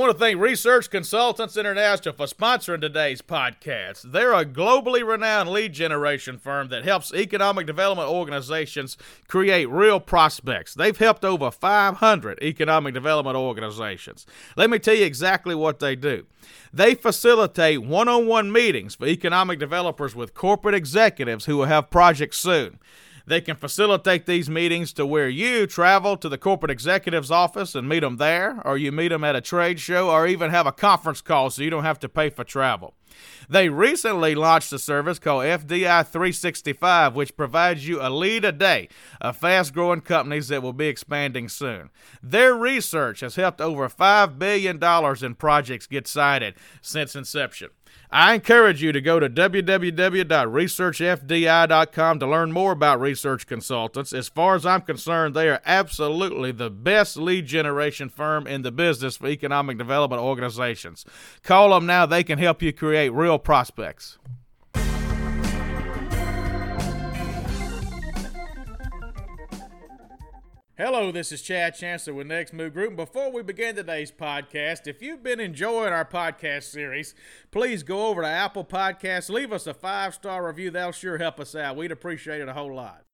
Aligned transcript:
Want 0.00 0.12
to 0.12 0.18
thank 0.18 0.40
Research 0.40 0.88
Consultants 0.88 1.58
International 1.58 2.14
for 2.14 2.24
sponsoring 2.24 2.80
today's 2.80 3.20
podcast. 3.20 4.00
They're 4.00 4.32
a 4.32 4.46
globally 4.46 5.06
renowned 5.06 5.50
lead 5.50 5.74
generation 5.74 6.38
firm 6.38 6.68
that 6.68 6.84
helps 6.84 7.12
economic 7.12 7.66
development 7.66 8.08
organizations 8.08 8.96
create 9.28 9.68
real 9.68 10.00
prospects. 10.00 10.72
They've 10.72 10.96
helped 10.96 11.22
over 11.22 11.50
500 11.50 12.42
economic 12.42 12.94
development 12.94 13.36
organizations. 13.36 14.24
Let 14.56 14.70
me 14.70 14.78
tell 14.78 14.94
you 14.94 15.04
exactly 15.04 15.54
what 15.54 15.80
they 15.80 15.96
do. 15.96 16.24
They 16.72 16.94
facilitate 16.94 17.82
one 17.82 18.08
on 18.08 18.26
one 18.26 18.50
meetings 18.50 18.94
for 18.94 19.06
economic 19.06 19.58
developers 19.58 20.14
with 20.14 20.32
corporate 20.32 20.74
executives 20.74 21.44
who 21.44 21.58
will 21.58 21.66
have 21.66 21.90
projects 21.90 22.38
soon. 22.38 22.78
They 23.30 23.40
can 23.40 23.54
facilitate 23.54 24.26
these 24.26 24.50
meetings 24.50 24.92
to 24.94 25.06
where 25.06 25.28
you 25.28 25.68
travel 25.68 26.16
to 26.16 26.28
the 26.28 26.36
corporate 26.36 26.72
executive's 26.72 27.30
office 27.30 27.76
and 27.76 27.88
meet 27.88 28.00
them 28.00 28.16
there, 28.16 28.60
or 28.64 28.76
you 28.76 28.90
meet 28.90 29.10
them 29.10 29.22
at 29.22 29.36
a 29.36 29.40
trade 29.40 29.78
show, 29.78 30.10
or 30.10 30.26
even 30.26 30.50
have 30.50 30.66
a 30.66 30.72
conference 30.72 31.20
call 31.20 31.48
so 31.48 31.62
you 31.62 31.70
don't 31.70 31.84
have 31.84 32.00
to 32.00 32.08
pay 32.08 32.30
for 32.30 32.42
travel. 32.42 32.92
They 33.48 33.68
recently 33.68 34.34
launched 34.34 34.72
a 34.72 34.80
service 34.80 35.20
called 35.20 35.44
FDI 35.44 36.04
365, 36.08 37.14
which 37.14 37.36
provides 37.36 37.86
you 37.86 38.00
a 38.00 38.10
lead 38.10 38.44
a 38.44 38.50
day 38.50 38.88
of 39.20 39.36
fast 39.36 39.74
growing 39.74 40.00
companies 40.00 40.48
that 40.48 40.60
will 40.60 40.72
be 40.72 40.88
expanding 40.88 41.48
soon. 41.48 41.90
Their 42.20 42.54
research 42.54 43.20
has 43.20 43.36
helped 43.36 43.60
over 43.60 43.88
$5 43.88 44.40
billion 44.40 44.82
in 45.24 45.34
projects 45.36 45.86
get 45.86 46.08
sited 46.08 46.54
since 46.82 47.14
inception. 47.14 47.70
I 48.12 48.34
encourage 48.34 48.82
you 48.82 48.90
to 48.90 49.00
go 49.00 49.20
to 49.20 49.30
www.researchfdi.com 49.30 52.18
to 52.18 52.26
learn 52.26 52.50
more 52.50 52.72
about 52.72 53.00
research 53.00 53.46
consultants. 53.46 54.12
As 54.12 54.28
far 54.28 54.56
as 54.56 54.66
I'm 54.66 54.80
concerned, 54.80 55.36
they 55.36 55.48
are 55.48 55.62
absolutely 55.64 56.50
the 56.50 56.70
best 56.70 57.16
lead 57.16 57.46
generation 57.46 58.08
firm 58.08 58.48
in 58.48 58.62
the 58.62 58.72
business 58.72 59.18
for 59.18 59.28
economic 59.28 59.78
development 59.78 60.22
organizations. 60.22 61.04
Call 61.44 61.70
them 61.70 61.86
now, 61.86 62.04
they 62.04 62.24
can 62.24 62.40
help 62.40 62.62
you 62.62 62.72
create 62.72 63.10
real 63.10 63.38
prospects. 63.38 64.18
Hello, 70.82 71.12
this 71.12 71.30
is 71.30 71.42
Chad 71.42 71.74
Chancellor 71.74 72.14
with 72.14 72.26
Next 72.26 72.54
Move 72.54 72.72
Group. 72.72 72.96
Before 72.96 73.30
we 73.30 73.42
begin 73.42 73.76
today's 73.76 74.10
podcast, 74.10 74.86
if 74.86 75.02
you've 75.02 75.22
been 75.22 75.38
enjoying 75.38 75.92
our 75.92 76.06
podcast 76.06 76.62
series, 76.62 77.14
please 77.50 77.82
go 77.82 78.06
over 78.06 78.22
to 78.22 78.26
Apple 78.26 78.64
Podcasts, 78.64 79.28
leave 79.28 79.52
us 79.52 79.66
a 79.66 79.74
five 79.74 80.14
star 80.14 80.46
review. 80.46 80.70
That'll 80.70 80.92
sure 80.92 81.18
help 81.18 81.38
us 81.38 81.54
out. 81.54 81.76
We'd 81.76 81.92
appreciate 81.92 82.40
it 82.40 82.48
a 82.48 82.54
whole 82.54 82.74
lot. 82.74 83.04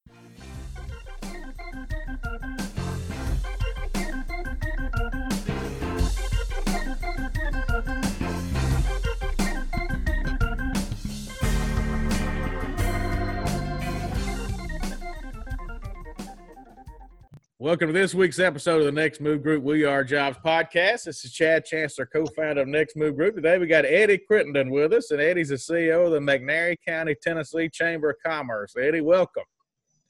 Welcome 17.59 17.87
to 17.87 17.95
this 17.95 18.13
week's 18.13 18.39
episode 18.39 18.81
of 18.81 18.85
the 18.85 18.93
Next 18.93 19.19
Move 19.19 19.43
Group 19.43 19.65
We 19.65 19.87
Are 19.87 20.05
Jobs 20.05 20.37
podcast. 20.45 21.05
This 21.05 21.25
is 21.25 21.33
Chad 21.33 21.65
Chancellor, 21.65 22.05
co-founder 22.05 22.61
of 22.61 22.69
Next 22.69 22.97
Move 22.97 23.17
Group. 23.17 23.35
Today 23.35 23.57
we 23.57 23.67
got 23.67 23.87
Eddie 23.87 24.19
Crittenden 24.19 24.69
with 24.69 24.93
us, 24.93 25.11
and 25.11 25.23
Eddie's 25.23 25.49
the 25.49 25.55
CEO 25.55 26.05
of 26.05 26.13
the 26.13 26.19
McNairy 26.19 26.77
County, 26.87 27.17
Tennessee 27.23 27.71
Chamber 27.71 28.11
of 28.11 28.17
Commerce. 28.23 28.75
Eddie, 28.79 29.01
welcome. 29.01 29.45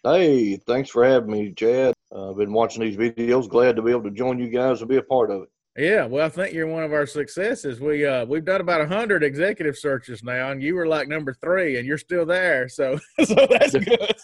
Hey, 0.02 0.56
thanks 0.66 0.90
for 0.90 1.04
having 1.04 1.30
me, 1.30 1.52
Chad. 1.52 1.94
Uh, 2.12 2.30
I've 2.30 2.36
been 2.36 2.52
watching 2.52 2.82
these 2.82 2.96
videos. 2.96 3.48
Glad 3.48 3.76
to 3.76 3.82
be 3.82 3.92
able 3.92 4.02
to 4.02 4.10
join 4.10 4.40
you 4.40 4.48
guys 4.48 4.80
and 4.80 4.88
be 4.88 4.96
a 4.96 5.02
part 5.02 5.30
of 5.30 5.42
it. 5.42 5.48
Yeah, 5.76 6.06
well, 6.06 6.24
I 6.24 6.30
think 6.30 6.54
you're 6.54 6.66
one 6.66 6.84
of 6.84 6.94
our 6.94 7.04
successes. 7.04 7.80
We 7.80 8.06
uh, 8.06 8.24
we've 8.24 8.44
done 8.44 8.62
about 8.62 8.88
hundred 8.88 9.22
executive 9.22 9.76
searches 9.76 10.22
now, 10.22 10.50
and 10.50 10.62
you 10.62 10.74
were 10.74 10.86
like 10.86 11.06
number 11.06 11.34
three, 11.34 11.76
and 11.76 11.86
you're 11.86 11.98
still 11.98 12.24
there. 12.24 12.66
So, 12.68 12.98
so 13.24 13.46
that's 13.50 13.72
good. 13.72 14.16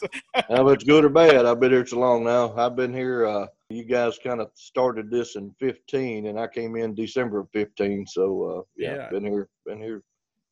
now, 0.49 0.69
it's 0.69 0.85
good 0.85 1.05
or 1.05 1.11
bad. 1.11 1.45
I've 1.45 1.61
been 1.61 1.73
here 1.73 1.85
too 1.85 1.99
long 1.99 2.25
now. 2.25 2.55
I've 2.57 2.75
been 2.75 2.95
here. 2.95 3.27
Uh, 3.27 3.47
you 3.69 3.85
guys 3.85 4.19
kind 4.23 4.41
of 4.41 4.51
started 4.55 5.11
this 5.11 5.37
in 5.37 5.55
15, 5.61 6.27
and 6.27 6.41
I 6.41 6.47
came 6.47 6.77
in 6.77 6.95
December 6.95 7.41
of 7.41 7.51
15. 7.53 8.07
So, 8.07 8.43
uh, 8.43 8.63
yeah, 8.77 8.95
yeah, 8.95 9.11
been 9.11 9.25
here, 9.25 9.49
been 9.67 9.79
here 9.79 10.03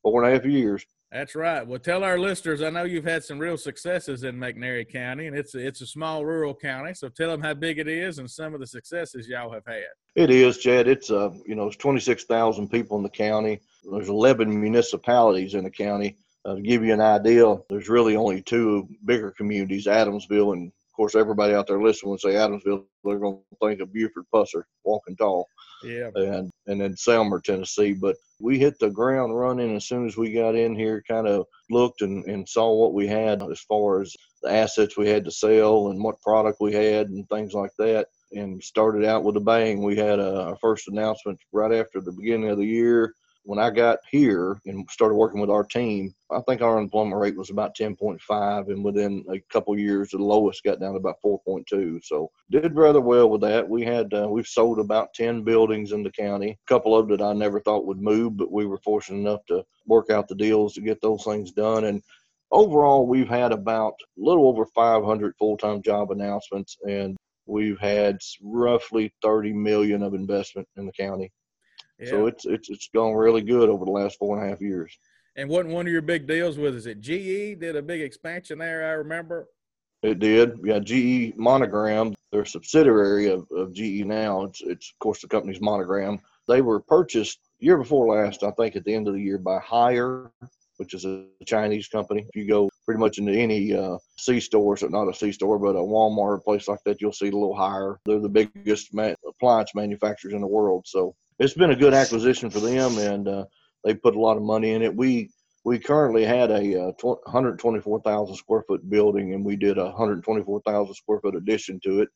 four 0.03 0.22
and 0.22 0.31
a 0.31 0.37
half 0.37 0.47
years. 0.47 0.84
That's 1.12 1.34
right. 1.34 1.66
Well, 1.66 1.81
tell 1.81 2.04
our 2.04 2.21
listeners. 2.21 2.62
I 2.62 2.71
know 2.71 2.84
you've 2.84 3.04
had 3.04 3.25
some 3.25 3.41
real 3.41 3.56
successes 3.56 4.22
in 4.22 4.37
McNairy 4.37 4.88
County, 4.88 5.26
and 5.26 5.37
it's 5.37 5.56
a, 5.56 5.66
it's 5.66 5.81
a 5.81 5.87
small 5.87 6.25
rural 6.25 6.54
county. 6.54 6.94
So 6.94 7.09
tell 7.09 7.31
them 7.31 7.43
how 7.43 7.54
big 7.54 7.81
it 7.81 7.88
is 7.88 8.21
and 8.21 8.31
some 8.31 8.54
of 8.54 8.60
the 8.60 8.66
successes 8.66 9.26
y'all 9.26 9.53
have 9.53 9.66
had. 9.66 9.82
It 10.15 10.31
is, 10.31 10.59
Chad. 10.59 10.87
It's 10.87 11.10
uh, 11.10 11.31
you 11.44 11.56
know, 11.56 11.66
it's 11.66 11.76
twenty 11.76 11.98
six 11.98 12.25
thousand 12.25 12.69
people 12.69 12.97
in 12.97 13.03
the 13.03 13.09
county. 13.09 13.60
There's 13.91 14.09
eleven 14.09 14.60
municipalities 14.60 15.54
in 15.54 15.65
the 15.65 15.71
county. 15.71 16.16
Uh, 16.44 16.54
to 16.54 16.62
give 16.62 16.84
you 16.84 16.94
an 16.94 17.00
idea, 17.00 17.56
there's 17.69 17.88
really 17.88 18.16
only 18.16 18.41
two 18.41 18.88
bigger 19.04 19.31
communities, 19.32 19.87
Adamsville 19.87 20.54
and 20.54 20.69
of 20.69 20.97
course 20.97 21.15
everybody 21.15 21.54
out 21.54 21.66
there 21.66 21.82
listening 21.82 22.10
would 22.10 22.21
say 22.21 22.31
Adamsville, 22.31 22.84
they're 23.04 23.19
going 23.19 23.38
to 23.38 23.66
think 23.66 23.81
of 23.81 23.92
Buford 23.92 24.25
Pusser, 24.32 24.62
walking 24.84 25.16
tall. 25.16 25.47
Yeah. 25.82 26.10
And 26.14 26.50
and 26.66 26.80
then 26.80 26.94
Selmer, 26.94 27.42
Tennessee. 27.42 27.92
But 27.92 28.16
we 28.41 28.58
hit 28.58 28.78
the 28.78 28.91
ground 28.91 29.36
running 29.36 29.74
as 29.76 29.86
soon 29.86 30.06
as 30.06 30.16
we 30.16 30.32
got 30.32 30.54
in 30.54 30.74
here, 30.74 31.02
kind 31.06 31.26
of 31.26 31.46
looked 31.70 32.02
and, 32.02 32.24
and 32.24 32.48
saw 32.48 32.72
what 32.72 32.94
we 32.94 33.06
had 33.06 33.42
as 33.42 33.60
far 33.60 34.00
as 34.00 34.14
the 34.42 34.50
assets 34.50 34.96
we 34.96 35.08
had 35.08 35.24
to 35.24 35.30
sell 35.30 35.88
and 35.88 36.02
what 36.02 36.20
product 36.22 36.58
we 36.60 36.72
had 36.72 37.08
and 37.08 37.28
things 37.28 37.52
like 37.52 37.72
that. 37.78 38.06
And 38.32 38.62
started 38.62 39.04
out 39.04 39.24
with 39.24 39.36
a 39.36 39.41
bang. 39.41 39.82
We 39.82 39.96
had 39.96 40.20
a, 40.20 40.42
our 40.42 40.56
first 40.56 40.88
announcement 40.88 41.38
right 41.52 41.72
after 41.72 42.00
the 42.00 42.12
beginning 42.12 42.50
of 42.50 42.58
the 42.58 42.66
year 42.66 43.14
when 43.45 43.59
I 43.59 43.71
got 43.71 43.99
here 44.11 44.61
and 44.67 44.89
started 44.91 45.15
working 45.15 45.41
with 45.41 45.51
our 45.51 45.65
team, 45.65 46.15
I 46.31 46.41
think 46.43 46.61
our 46.61 46.77
unemployment 46.77 47.21
rate 47.21 47.37
was 47.37 47.51
about 47.51 47.77
10.5, 47.77 48.69
and 48.69 48.84
within 48.84 49.25
a 49.31 49.41
couple 49.53 49.78
years, 49.78 50.11
the 50.11 50.19
lowest 50.19 50.62
got 50.62 50.81
down 50.81 50.93
to 50.93 50.99
about 50.99 51.21
4.2. 51.25 52.05
So 52.05 52.31
did 52.51 52.77
rather 52.77 53.01
well 53.01 53.31
with 53.31 53.41
that. 53.43 53.69
We 53.69 53.83
had 53.83 54.12
uh, 54.12 54.28
we've 54.28 54.47
sold 54.47 54.78
about 54.78 55.15
10 55.15 55.43
buildings 55.43 55.93
in 55.93 56.03
the 56.03 56.11
county. 56.12 56.51
A 56.51 56.69
couple 56.69 56.97
of 56.97 57.09
that 57.09 57.23
I 57.23 57.33
never 57.33 57.61
thought 57.61 57.87
would 57.87 58.01
move, 58.01 58.37
but 58.37 58.53
we 58.53 58.67
were 58.67 58.78
fortunate 58.78 59.19
enough 59.19 59.45
to 59.47 59.65
work 59.87 60.11
out 60.11 60.28
the 60.28 60.34
deals 60.34 60.75
to 60.75 60.81
get 60.81 61.01
those 61.01 61.25
things 61.25 61.53
done. 61.53 61.84
And 61.84 62.03
overall, 62.51 63.07
we've 63.07 63.28
had 63.28 63.53
about 63.53 63.95
a 64.19 64.21
little 64.21 64.49
over 64.49 64.67
500 64.67 65.34
full-time 65.39 65.83
job 65.83 66.11
announcements, 66.11 66.77
and 66.87 67.17
we've 67.47 67.78
had 67.78 68.19
roughly 68.43 69.12
30 69.22 69.53
million 69.55 70.03
of 70.03 70.15
investment 70.15 70.69
in 70.77 70.87
the 70.87 70.93
county. 70.93 71.33
So 72.09 72.27
it's 72.27 72.47
it's 72.47 72.71
it's 72.71 72.88
gone 72.94 73.15
really 73.15 73.43
good 73.43 73.69
over 73.69 73.84
the 73.84 73.91
last 73.91 74.19
four 74.19 74.38
and 74.38 74.47
a 74.47 74.50
half 74.50 74.61
years. 74.61 74.97
And 75.37 75.49
wasn't 75.49 75.75
one 75.75 75.87
of 75.87 75.93
your 75.93 76.03
big 76.03 76.27
deals 76.27 76.59
with 76.59 76.75
is 76.75 76.87
it 76.87 77.00
GE 77.00 77.61
did 77.61 77.77
a 77.77 77.83
big 77.83 78.00
expansion 78.00 78.59
there? 78.59 78.87
I 78.87 78.93
remember. 78.93 79.47
It 80.03 80.19
did. 80.19 80.59
Yeah, 80.65 80.78
GE 80.78 81.37
Monogram, 81.37 82.15
they're 82.33 82.47
subsidiary 82.47 83.31
of, 83.31 83.47
of 83.55 83.75
GE 83.75 84.05
now. 84.05 84.44
It's 84.44 84.62
it's 84.62 84.93
of 84.93 84.99
course 84.99 85.21
the 85.21 85.28
company's 85.28 85.60
Monogram. 85.60 86.21
They 86.49 86.62
were 86.62 86.81
purchased 86.81 87.39
year 87.59 87.77
before 87.77 88.16
last, 88.16 88.43
I 88.43 88.50
think, 88.53 88.77
at 88.77 88.84
the 88.84 88.94
end 88.94 89.09
of 89.09 89.15
the 89.15 89.21
year 89.21 89.39
by 89.39 89.59
Haier, 89.59 90.31
which 90.78 90.94
is 90.94 91.05
a 91.05 91.27
Chinese 91.44 91.89
company. 91.89 92.27
If 92.28 92.34
you 92.34 92.49
go 92.49 92.71
pretty 92.87 92.99
much 92.99 93.19
into 93.19 93.33
any 93.33 93.75
uh, 93.75 93.99
C 94.19 94.41
store, 94.41 94.77
so 94.77 94.89
not 94.89 95.09
a 95.09 95.15
C 95.15 95.33
store, 95.33 95.59
but 95.59 95.77
a 95.77 95.81
Walmart, 95.81 96.19
or 96.19 96.34
a 96.34 96.41
place 96.41 96.66
like 96.66 96.81
that, 96.87 97.00
you'll 97.00 97.12
see 97.12 97.28
a 97.28 97.33
little 97.33 97.55
Haier. 97.55 97.97
They're 98.06 98.21
the 98.21 98.28
biggest 98.28 98.94
ma- 98.94 99.15
appliance 99.28 99.74
manufacturers 99.74 100.34
in 100.34 100.41
the 100.41 100.47
world. 100.47 100.84
So 100.86 101.15
it's 101.41 101.54
been 101.54 101.71
a 101.71 101.77
good 101.77 101.95
acquisition 101.95 102.51
for 102.51 102.60
them, 102.60 102.98
and 102.98 103.27
uh, 103.27 103.45
they 103.83 103.95
put 103.95 104.15
a 104.15 104.21
lot 104.21 104.37
of 104.37 104.42
money 104.42 104.72
in 104.72 104.83
it. 104.83 104.95
We 104.95 105.31
we 105.65 105.78
currently 105.78 106.25
had 106.25 106.51
a 106.51 106.89
uh, 106.89 106.92
124,000 107.03 108.37
square 108.37 108.63
foot 108.69 108.89
building, 108.89 109.34
and 109.34 109.45
we 109.45 109.57
did 109.57 109.78
a 109.78 109.84
124,000 109.84 110.95
square 110.95 111.21
foot 111.21 111.34
addition 111.34 111.81
to 111.84 112.03
it, 112.03 112.09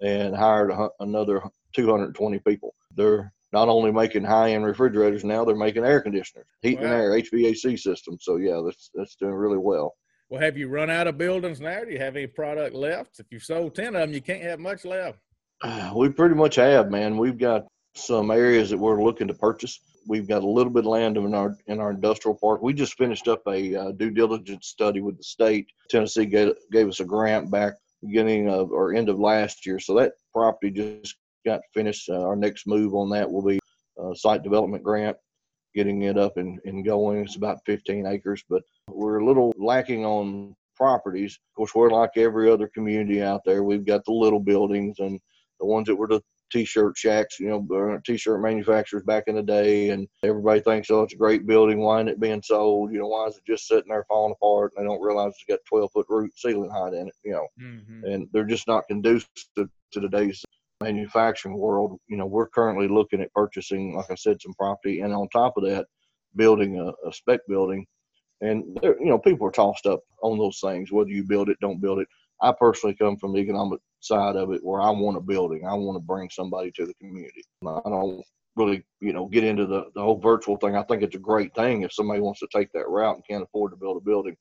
and 0.00 0.34
hired 0.34 0.70
a, 0.70 0.88
another 1.00 1.42
220 1.74 2.38
people. 2.40 2.74
They're 2.96 3.32
not 3.52 3.68
only 3.68 3.92
making 3.92 4.24
high 4.24 4.52
end 4.52 4.64
refrigerators 4.64 5.24
now, 5.24 5.44
they're 5.44 5.54
making 5.54 5.84
air 5.84 6.00
conditioners, 6.00 6.46
heat 6.62 6.78
wow. 6.78 6.86
and 6.86 6.94
air, 6.94 7.10
HVAC 7.10 7.78
systems. 7.78 8.24
So 8.24 8.36
yeah, 8.36 8.60
that's 8.64 8.90
that's 8.94 9.16
doing 9.16 9.34
really 9.34 9.58
well. 9.58 9.94
Well, 10.30 10.40
have 10.40 10.56
you 10.56 10.68
run 10.68 10.88
out 10.88 11.06
of 11.06 11.18
buildings 11.18 11.60
now? 11.60 11.84
Do 11.84 11.90
you 11.90 11.98
have 11.98 12.16
any 12.16 12.26
product 12.26 12.74
left? 12.74 13.20
If 13.20 13.26
you've 13.30 13.42
sold 13.42 13.74
ten 13.74 13.94
of 13.94 14.00
them, 14.00 14.14
you 14.14 14.22
can't 14.22 14.42
have 14.42 14.60
much 14.60 14.86
left. 14.86 15.18
We 15.94 16.08
pretty 16.08 16.34
much 16.34 16.56
have, 16.56 16.90
man. 16.90 17.18
We've 17.18 17.38
got 17.38 17.66
some 17.94 18.30
areas 18.30 18.70
that 18.70 18.78
we're 18.78 19.02
looking 19.02 19.28
to 19.28 19.34
purchase. 19.34 19.80
We've 20.08 20.26
got 20.26 20.42
a 20.42 20.48
little 20.48 20.72
bit 20.72 20.84
of 20.84 20.90
land 20.90 21.16
in 21.16 21.34
our 21.34 21.56
in 21.66 21.80
our 21.80 21.90
industrial 21.90 22.36
park. 22.36 22.62
We 22.62 22.74
just 22.74 22.94
finished 22.94 23.28
up 23.28 23.42
a 23.46 23.76
uh, 23.76 23.92
due 23.92 24.10
diligence 24.10 24.66
study 24.66 25.00
with 25.00 25.16
the 25.16 25.22
state. 25.22 25.68
Tennessee 25.88 26.26
gave, 26.26 26.54
gave 26.72 26.88
us 26.88 27.00
a 27.00 27.04
grant 27.04 27.50
back 27.50 27.74
beginning 28.02 28.48
of 28.48 28.72
or 28.72 28.94
end 28.94 29.08
of 29.08 29.20
last 29.20 29.64
year, 29.64 29.78
so 29.78 29.94
that 29.94 30.14
property 30.32 30.70
just 30.70 31.16
got 31.46 31.60
finished. 31.72 32.08
Uh, 32.08 32.22
our 32.22 32.36
next 32.36 32.66
move 32.66 32.94
on 32.94 33.10
that 33.10 33.30
will 33.30 33.42
be 33.42 33.60
site 34.14 34.42
development 34.42 34.82
grant, 34.82 35.16
getting 35.74 36.02
it 36.02 36.18
up 36.18 36.36
and, 36.36 36.58
and 36.64 36.84
going. 36.84 37.18
It's 37.22 37.36
about 37.36 37.64
15 37.66 38.06
acres, 38.06 38.42
but 38.48 38.62
we're 38.88 39.18
a 39.18 39.26
little 39.26 39.52
lacking 39.56 40.04
on 40.04 40.54
properties. 40.76 41.38
Of 41.50 41.56
course, 41.56 41.74
we're 41.74 41.90
like 41.90 42.10
every 42.16 42.50
other 42.50 42.68
community 42.68 43.22
out 43.22 43.42
there. 43.44 43.62
We've 43.62 43.84
got 43.86 44.04
the 44.04 44.12
little 44.12 44.40
buildings 44.40 44.98
and 44.98 45.20
the 45.60 45.66
ones 45.66 45.86
that 45.86 45.96
were 45.96 46.08
the 46.08 46.22
t-shirt 46.52 46.96
shacks, 46.96 47.40
you 47.40 47.48
know, 47.48 48.00
t-shirt 48.04 48.40
manufacturers 48.40 49.02
back 49.04 49.24
in 49.26 49.34
the 49.34 49.42
day, 49.42 49.90
and 49.90 50.06
everybody 50.22 50.60
thinks, 50.60 50.90
oh, 50.90 51.02
it's 51.02 51.14
a 51.14 51.16
great 51.16 51.46
building. 51.46 51.78
Why 51.78 51.98
isn't 51.98 52.08
it 52.08 52.20
being 52.20 52.42
sold? 52.42 52.92
You 52.92 53.00
know, 53.00 53.08
why 53.08 53.26
is 53.26 53.36
it 53.36 53.44
just 53.46 53.66
sitting 53.66 53.88
there 53.88 54.04
falling 54.08 54.34
apart? 54.34 54.72
And 54.76 54.84
they 54.84 54.88
don't 54.88 55.02
realize 55.02 55.32
it's 55.32 55.44
got 55.48 55.58
12 55.68 55.90
foot 55.92 56.06
roof 56.08 56.30
ceiling 56.36 56.70
height 56.70 56.94
in 56.94 57.08
it. 57.08 57.14
You 57.24 57.32
know, 57.32 57.46
mm-hmm. 57.60 58.04
and 58.04 58.28
they're 58.32 58.44
just 58.44 58.68
not 58.68 58.86
conducive 58.86 59.28
to, 59.56 59.68
to 59.92 60.00
today's 60.00 60.44
manufacturing 60.82 61.56
world. 61.56 61.98
You 62.08 62.16
know, 62.16 62.26
we're 62.26 62.48
currently 62.48 62.88
looking 62.88 63.20
at 63.20 63.32
purchasing, 63.32 63.96
like 63.96 64.10
I 64.10 64.14
said, 64.14 64.40
some 64.40 64.54
property, 64.54 65.00
and 65.00 65.12
on 65.12 65.28
top 65.28 65.56
of 65.56 65.64
that, 65.64 65.86
building 66.36 66.78
a, 66.78 67.08
a 67.08 67.12
spec 67.12 67.40
building. 67.48 67.86
And 68.40 68.76
you 68.82 69.06
know, 69.06 69.18
people 69.18 69.46
are 69.46 69.52
tossed 69.52 69.86
up 69.86 70.00
on 70.22 70.36
those 70.36 70.58
things, 70.60 70.90
whether 70.90 71.10
you 71.10 71.22
build 71.22 71.48
it, 71.48 71.58
don't 71.60 71.80
build 71.80 72.00
it. 72.00 72.08
I 72.42 72.52
personally 72.52 72.96
come 72.96 73.16
from 73.16 73.32
the 73.32 73.38
economic 73.38 73.80
side 74.00 74.36
of 74.36 74.52
it 74.52 74.64
where 74.64 74.80
I 74.80 74.90
want 74.90 75.16
a 75.16 75.20
building. 75.20 75.64
I 75.64 75.74
want 75.74 75.96
to 75.96 76.00
bring 76.00 76.28
somebody 76.28 76.72
to 76.72 76.86
the 76.86 76.94
community. 76.94 77.44
I 77.66 77.80
don't 77.84 78.22
really, 78.56 78.84
you 79.00 79.12
know, 79.12 79.26
get 79.26 79.44
into 79.44 79.64
the, 79.66 79.84
the 79.94 80.02
whole 80.02 80.18
virtual 80.18 80.56
thing. 80.56 80.76
I 80.76 80.82
think 80.82 81.02
it's 81.02 81.16
a 81.16 81.20
great 81.20 81.54
thing 81.54 81.82
if 81.82 81.92
somebody 81.92 82.20
wants 82.20 82.40
to 82.40 82.48
take 82.52 82.72
that 82.72 82.88
route 82.88 83.14
and 83.14 83.26
can't 83.26 83.44
afford 83.44 83.70
to 83.72 83.76
build 83.76 83.96
a 83.96 84.00
building. 84.04 84.36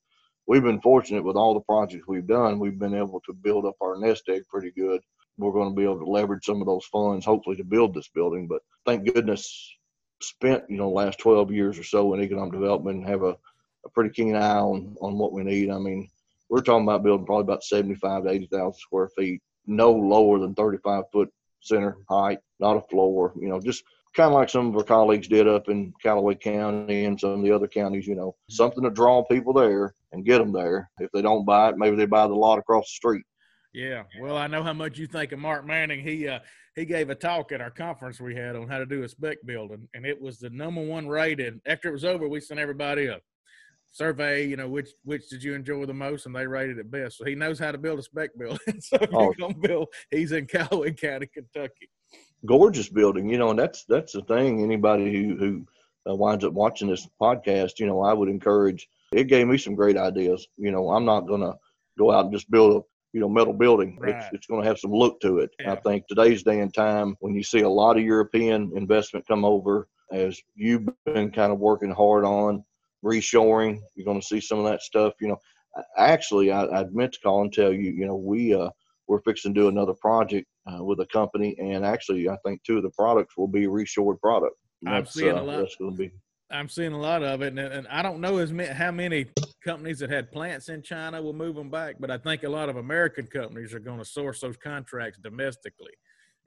We've 0.48 0.64
been 0.64 0.82
fortunate 0.82 1.24
with 1.24 1.36
all 1.36 1.54
the 1.54 1.62
projects 1.62 2.08
we've 2.08 2.28
done. 2.28 2.60
We've 2.60 2.80
been 2.80 2.96
able 2.96 3.22
to 3.28 3.34
build 3.34 3.66
up 3.66 3.76
our 3.82 3.98
nest 3.98 4.24
egg 4.30 4.42
pretty 4.50 4.72
good. 4.72 5.02
We're 5.38 5.54
going 5.54 5.70
to 5.70 5.76
be 5.76 5.84
able 5.84 6.00
to 6.00 6.10
leverage 6.10 6.46
some 6.46 6.60
of 6.60 6.68
those 6.68 6.86
funds, 6.86 7.26
hopefully, 7.26 7.56
to 7.58 7.64
build 7.64 7.94
this 7.94 8.10
building. 8.10 8.48
But 8.48 8.62
thank 8.86 9.06
goodness, 9.14 9.76
spent 10.22 10.64
you 10.70 10.78
know 10.78 10.90
last 10.90 11.20
12 11.20 11.52
years 11.52 11.80
or 11.80 11.84
so 11.84 12.14
in 12.14 12.22
economic 12.22 12.54
development 12.54 12.98
and 13.00 13.08
have 13.08 13.24
a, 13.24 13.38
a 13.86 13.90
pretty 13.94 14.10
keen 14.10 14.36
eye 14.36 14.58
on 14.58 14.96
on 15.02 15.18
what 15.18 15.32
we 15.32 15.44
need. 15.44 15.70
I 15.70 15.78
mean, 15.78 16.10
we're 16.52 16.62
talking 16.62 16.84
about 16.84 17.02
building 17.02 17.26
probably 17.26 17.44
about 17.44 17.64
75 17.64 18.26
to 18.26 18.30
80,000 18.30 18.74
square 18.74 19.10
feet, 19.18 19.42
no 19.66 19.92
lower 19.92 20.38
than 20.38 20.54
35 20.54 21.06
foot 21.12 21.30
center 21.62 21.98
height, 22.10 22.40
not 22.60 22.76
a 22.76 22.82
floor, 22.82 23.34
you 23.40 23.48
know, 23.48 23.60
just 23.60 23.84
kind 24.14 24.28
of 24.28 24.34
like 24.34 24.50
some 24.50 24.68
of 24.68 24.76
our 24.76 24.84
colleagues 24.84 25.30
did 25.30 25.48
up 25.48 25.70
in 25.70 25.94
Calloway 26.04 26.36
County 26.36 27.06
and 27.06 27.18
some 27.18 27.32
of 27.32 27.42
the 27.44 27.52
other 27.52 27.70
counties, 27.70 28.06
you 28.06 28.16
know, 28.16 28.36
something 28.50 28.84
to 28.84 28.90
draw 28.90 29.24
people 29.24 29.54
there 29.54 29.96
and 30.12 30.26
get 30.26 30.40
them 30.40 30.52
there. 30.52 30.92
If 31.00 31.10
they 31.14 31.22
don't 31.22 31.46
buy 31.46 31.70
it, 31.70 31.78
maybe 31.78 31.96
they 31.96 32.06
buy 32.06 32.28
the 32.28 32.34
lot 32.34 32.60
across 32.60 32.84
the 32.84 32.96
street. 32.96 33.24
Yeah, 33.74 34.04
well, 34.20 34.36
I 34.36 34.48
know 34.48 34.64
how 34.64 34.74
much 34.74 34.98
you 34.98 35.08
think 35.08 35.32
of 35.32 35.40
Mark 35.40 35.66
Manning. 35.66 36.02
He 36.02 36.28
uh, 36.28 36.40
he 36.76 36.84
gave 36.84 37.10
a 37.10 37.16
talk 37.16 37.54
at 37.54 37.62
our 37.62 37.72
conference 37.72 38.20
we 38.20 38.36
had 38.36 38.58
on 38.58 38.68
how 38.68 38.80
to 38.80 38.86
do 38.86 39.04
a 39.04 39.08
spec 39.08 39.38
building, 39.46 39.88
and 39.94 40.06
it 40.06 40.22
was 40.22 40.40
the 40.40 40.50
number 40.50 40.84
one 40.84 41.08
rated. 41.08 41.62
After 41.66 41.88
it 41.88 41.94
was 41.94 42.04
over, 42.04 42.28
we 42.28 42.42
sent 42.42 42.60
everybody 42.60 43.06
a 43.06 43.22
survey, 43.92 44.48
you 44.48 44.56
know, 44.56 44.68
which 44.68 44.90
which 45.04 45.30
did 45.30 45.44
you 45.44 45.54
enjoy 45.54 45.86
the 45.86 45.94
most, 45.94 46.26
and 46.26 46.36
they 46.36 46.48
rated 46.48 46.78
it 46.80 46.90
best. 46.90 47.18
So 47.18 47.26
he 47.26 47.36
knows 47.36 47.60
how 47.60 47.72
to 47.72 47.78
build 47.78 48.00
a 48.00 48.04
spec 48.04 48.32
building. 48.38 48.60
so 48.80 48.98
oh. 49.14 49.28
he's 49.28 49.36
gonna 49.38 49.54
build. 49.54 49.88
He's 50.10 50.32
in 50.32 50.46
Calloway 50.48 50.94
County, 50.94 51.28
Kentucky. 51.28 51.90
Gorgeous 52.46 52.90
building, 52.90 53.30
you 53.30 53.38
know, 53.38 53.50
and 53.50 53.60
that's 53.60 53.86
that's 53.86 54.14
the 54.14 54.22
thing. 54.22 54.64
Anybody 54.64 55.12
who 55.14 55.36
who 55.38 55.66
uh, 56.10 56.16
winds 56.16 56.44
up 56.44 56.54
watching 56.54 56.88
this 56.88 57.08
podcast, 57.22 57.80
you 57.80 57.86
know, 57.86 58.02
I 58.02 58.14
would 58.14 58.30
encourage. 58.30 58.88
It 59.12 59.26
gave 59.26 59.48
me 59.48 59.58
some 59.58 59.76
great 59.76 59.98
ideas. 59.98 60.48
You 60.58 60.72
know, 60.72 60.90
I'm 60.90 61.06
not 61.06 61.28
gonna 61.28 61.54
go 61.98 62.12
out 62.12 62.26
and 62.26 62.34
just 62.34 62.50
build 62.50 62.78
a 62.78 62.86
you 63.14 63.20
know 63.20 63.30
metal 63.30 63.54
building. 63.54 63.98
Right. 64.00 64.16
It's, 64.16 64.26
it's 64.34 64.48
going 64.48 64.64
to 64.64 64.68
have 64.68 64.80
some 64.80 64.92
look 64.92 65.20
to 65.22 65.40
it. 65.40 65.52
Yeah. 65.60 65.74
I 65.74 65.76
think 65.76 66.08
today's 66.08 66.44
day 66.44 66.60
and 66.62 66.74
time, 66.74 67.16
when 67.20 67.36
you 67.36 67.44
see 67.44 67.62
a 67.62 67.70
lot 67.70 67.98
of 67.98 68.04
European 68.04 68.72
investment 68.76 69.28
come 69.28 69.46
over, 69.46 69.88
as 70.12 70.42
you've 70.56 70.88
been 71.06 71.32
kind 71.32 71.52
of 71.52 71.60
working 71.60 71.92
hard 71.92 72.26
on 72.26 72.64
reshoring. 73.04 73.80
You're 73.96 74.06
going 74.06 74.22
to 74.22 74.26
see 74.26 74.42
some 74.42 74.60
of 74.60 74.66
that 74.66 74.82
stuff. 74.82 75.14
You 75.20 75.30
know, 75.30 75.38
actually, 75.98 76.52
I, 76.52 76.66
I 76.66 76.86
meant 76.92 77.14
to 77.14 77.20
call 77.20 77.42
and 77.42 77.54
tell 77.54 77.72
you. 77.72 77.92
You 77.92 78.08
know, 78.08 78.16
we 78.16 78.54
uh, 78.54 78.70
we're 79.08 79.22
fixing 79.22 79.54
to 79.54 79.60
do 79.60 79.68
another 79.68 79.94
project 79.94 80.48
uh, 80.72 80.84
with 80.84 81.00
a 81.00 81.08
company, 81.08 81.56
and 81.60 81.86
actually, 81.86 82.30
I 82.30 82.38
think 82.46 82.64
two 82.64 82.78
of 82.78 82.84
the 82.84 82.92
products 82.92 83.38
will 83.38 83.48
be 83.48 83.68
reshored 83.68 84.20
product. 84.20 84.56
I'm 84.88 85.06
seeing 85.06 85.38
uh, 85.38 85.42
a 85.42 85.44
lot. 85.44 85.58
That's 85.58 85.76
going 85.76 85.92
to 85.92 85.98
be. 85.98 86.12
I'm 86.50 86.68
seeing 86.68 86.92
a 86.92 87.00
lot 87.00 87.24
of 87.24 87.42
it, 87.42 87.48
and, 87.48 87.60
and 87.60 87.88
I 87.88 88.02
don't 88.02 88.20
know 88.20 88.38
as 88.38 88.52
many, 88.52 88.74
how 88.74 88.92
many 88.92 89.28
companies 89.64 90.00
that 90.00 90.10
had 90.10 90.32
plants 90.32 90.68
in 90.68 90.82
China 90.82 91.22
will 91.22 91.32
move 91.32 91.56
them 91.56 91.70
back, 91.70 91.96
but 91.98 92.12
I 92.12 92.18
think 92.18 92.44
a 92.44 92.50
lot 92.50 92.68
of 92.68 92.76
American 92.76 93.26
companies 93.28 93.74
are 93.74 93.80
going 93.80 94.00
to 94.00 94.06
source 94.06 94.42
those 94.42 94.58
contracts 94.58 95.18
domestically 95.24 95.94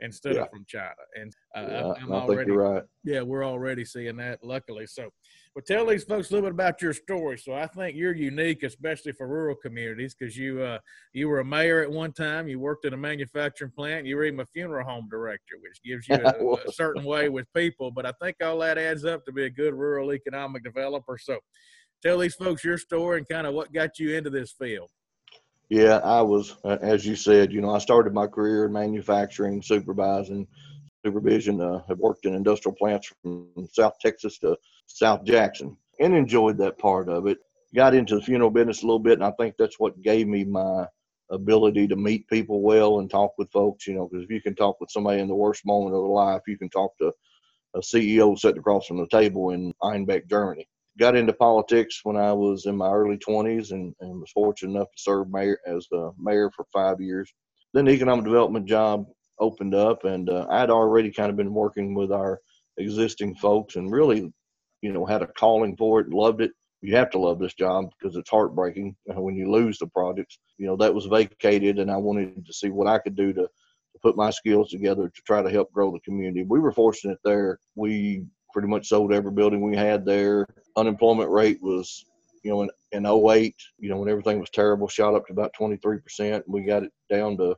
instead 0.05 0.37
yeah. 0.37 0.43
of 0.43 0.51
from 0.51 0.65
China. 0.69 0.93
And 1.15 1.33
uh, 1.56 1.67
yeah, 1.69 1.93
I'm, 1.93 2.05
I'm 2.05 2.12
already, 2.12 2.51
right. 2.53 2.83
Yeah, 3.05 3.23
we're 3.23 3.45
already 3.45 3.85
seeing 3.85 4.17
that. 4.19 4.41
Luckily, 4.43 4.87
so 4.87 5.11
well, 5.55 5.62
tell 5.67 5.87
these 5.87 6.05
folks 6.05 6.31
a 6.31 6.35
little 6.35 6.49
bit 6.49 6.55
about 6.55 6.83
your 6.83 6.93
story. 6.93 7.39
So 7.39 7.55
I 7.55 7.67
think 7.67 7.97
you're 7.97 8.15
unique, 8.15 8.62
especially 8.62 9.12
for 9.12 9.27
rural 9.27 9.55
communities, 9.55 10.15
because 10.19 10.37
you 10.37 10.62
uh, 10.62 10.79
you 11.12 11.29
were 11.29 11.41
a 11.41 11.45
mayor 11.45 11.81
at 11.81 11.91
one 11.91 12.12
time. 12.12 12.49
You 12.49 12.61
worked 12.61 12.85
in 12.85 12.93
a 12.93 12.97
manufacturing 12.97 13.73
plant. 13.77 14.06
You 14.06 14.17
were 14.17 14.25
even 14.25 14.41
a 14.41 14.47
funeral 14.47 14.87
home 14.87 15.09
director, 15.11 15.55
which 15.62 15.81
gives 15.85 16.09
you 16.09 16.17
a, 16.25 16.69
a 16.69 16.73
certain 16.73 17.05
way 17.05 17.29
with 17.29 17.47
people. 17.55 17.91
But 17.91 18.06
I 18.06 18.12
think 18.23 18.37
all 18.43 18.59
that 18.59 18.79
adds 18.79 19.05
up 19.05 19.25
to 19.27 19.33
be 19.33 19.45
a 19.45 19.51
good 19.51 19.75
rural 19.75 20.12
economic 20.12 20.65
developer. 20.65 21.19
So 21.19 21.39
tell 22.03 22.19
these 22.19 22.35
folks 22.35 22.65
your 22.65 22.79
story 22.79 23.19
and 23.19 23.29
kind 23.29 23.47
of 23.47 23.55
what 23.55 23.73
got 23.73 23.99
you 23.99 24.17
into 24.17 24.31
this 24.31 24.53
field. 24.53 24.91
Yeah, 25.71 25.99
I 26.05 26.21
was, 26.21 26.57
uh, 26.65 26.79
as 26.83 27.07
you 27.07 27.17
said, 27.17 27.53
you 27.53 27.61
know, 27.61 27.71
I 27.71 27.79
started 27.79 28.13
my 28.13 28.27
career 28.27 28.67
in 28.67 28.73
manufacturing, 28.73 29.63
supervising, 29.63 30.47
supervision. 31.05 31.61
Uh, 31.61 31.83
have 31.89 31.99
worked 31.99 32.27
in 32.27 32.35
industrial 32.35 32.77
plants 32.77 33.13
from 33.23 33.49
South 33.73 33.95
Texas 34.01 34.39
to 34.41 34.57
South 34.87 35.25
Jackson 35.25 35.77
and 36.01 36.15
enjoyed 36.15 36.59
that 36.59 36.79
part 36.79 37.09
of 37.09 37.27
it. 37.27 37.39
Got 37.75 37.95
into 37.95 38.17
the 38.17 38.23
funeral 38.23 38.51
business 38.51 38.83
a 38.83 38.87
little 38.87 38.99
bit, 38.99 39.15
and 39.15 39.25
I 39.25 39.33
think 39.33 39.55
that's 39.59 39.81
what 39.81 40.01
gave 40.03 40.29
me 40.29 40.45
my 40.45 40.87
ability 41.31 41.89
to 41.89 41.97
meet 41.97 42.29
people 42.29 42.61
well 42.61 43.01
and 43.01 43.11
talk 43.11 43.33
with 43.39 43.51
folks. 43.51 43.87
You 43.87 43.95
know, 43.95 44.07
because 44.07 44.25
if 44.25 44.31
you 44.31 44.43
can 44.43 44.55
talk 44.55 44.81
with 44.81 44.91
somebody 44.91 45.21
in 45.21 45.29
the 45.29 45.35
worst 45.35 45.65
moment 45.65 45.95
of 45.97 46.03
their 46.03 46.11
life, 46.11 46.43
you 46.47 46.59
can 46.59 46.69
talk 46.69 46.97
to 46.99 47.11
a 47.75 47.81
CEO 47.81 48.39
sitting 48.39 48.59
across 48.59 48.87
from 48.87 48.99
the 48.99 49.09
table 49.09 49.51
in 49.51 49.73
Einbeck, 49.83 50.29
Germany 50.29 50.69
got 50.99 51.17
into 51.17 51.32
politics 51.32 52.00
when 52.05 52.17
I 52.17 52.32
was 52.32 52.67
in 52.67 52.76
my 52.76 52.91
early 52.91 53.19
20s 53.19 53.73
and, 53.73 53.94
and 54.00 54.20
was 54.20 54.31
fortunate 54.32 54.73
enough 54.73 54.91
to 54.91 55.02
serve 55.02 55.31
mayor 55.31 55.58
as 55.67 55.87
the 55.91 56.12
mayor 56.19 56.50
for 56.55 56.67
five 56.73 57.00
years. 57.00 57.32
Then 57.73 57.87
the 57.87 57.93
economic 57.93 58.25
development 58.25 58.67
job 58.67 59.06
opened 59.41 59.75
up, 59.75 60.05
and 60.05 60.31
uh, 60.31 60.46
I'd 60.49 60.70
already 60.70 61.11
kind 61.11 61.31
of 61.31 61.37
been 61.37 61.52
working 61.52 61.94
with 61.94 62.13
our 62.13 62.41
existing 62.77 63.34
folks 63.34 63.77
and 63.77 63.91
really, 63.91 64.32
you 64.82 64.93
know, 64.93 65.05
had 65.05 65.22
a 65.22 65.27
calling 65.27 65.77
for 65.77 66.01
it, 66.01 66.10
loved 66.10 66.41
it. 66.41 66.53
You 66.81 66.94
have 66.96 67.10
to 67.10 67.19
love 67.19 67.39
this 67.39 67.55
job 67.55 67.86
because 67.98 68.17
it's 68.17 68.31
heartbreaking 68.31 68.94
when 69.06 69.36
you 69.36 69.51
lose 69.51 69.79
the 69.79 69.86
projects. 69.89 70.39
You 70.58 70.67
know, 70.67 70.77
that 70.77 70.94
was 70.94 71.06
vacated, 71.06 71.79
and 71.79 71.91
I 71.91 71.96
wanted 71.96 72.46
to 72.46 72.53
see 72.53 72.69
what 72.69 72.86
I 72.86 72.98
could 72.98 73.17
do 73.17 73.32
to, 73.32 73.43
to 73.43 73.98
put 74.03 74.17
my 74.17 74.31
skills 74.31 74.70
together 74.70 75.08
to 75.08 75.22
try 75.27 75.43
to 75.43 75.51
help 75.51 75.72
grow 75.72 75.91
the 75.91 76.01
community. 76.01 76.44
We 76.48 76.60
were 76.60 76.72
fortunate 76.72 77.19
there. 77.24 77.58
We 77.74 78.24
pretty 78.55 78.69
much 78.69 78.89
sold 78.89 79.13
every 79.13 79.32
building 79.32 79.61
we 79.61 79.77
had 79.77 80.06
there. 80.06 80.46
Unemployment 80.77 81.29
rate 81.29 81.61
was, 81.61 82.06
you 82.44 82.51
know, 82.53 82.63
in, 82.63 82.70
in 82.93 83.05
08, 83.05 83.55
you 83.81 83.91
know, 83.91 83.99
when 83.99 84.08
everything 84.08 84.39
was 84.39 84.49
terrible, 84.49 84.89
shot 84.89 85.15
up 85.15 85.27
to 85.27 85.32
about 85.32 85.53
23%. 85.61 86.43
We 86.46 86.63
got 86.63 86.84
it 86.84 86.93
down 87.11 87.37
to 87.39 87.56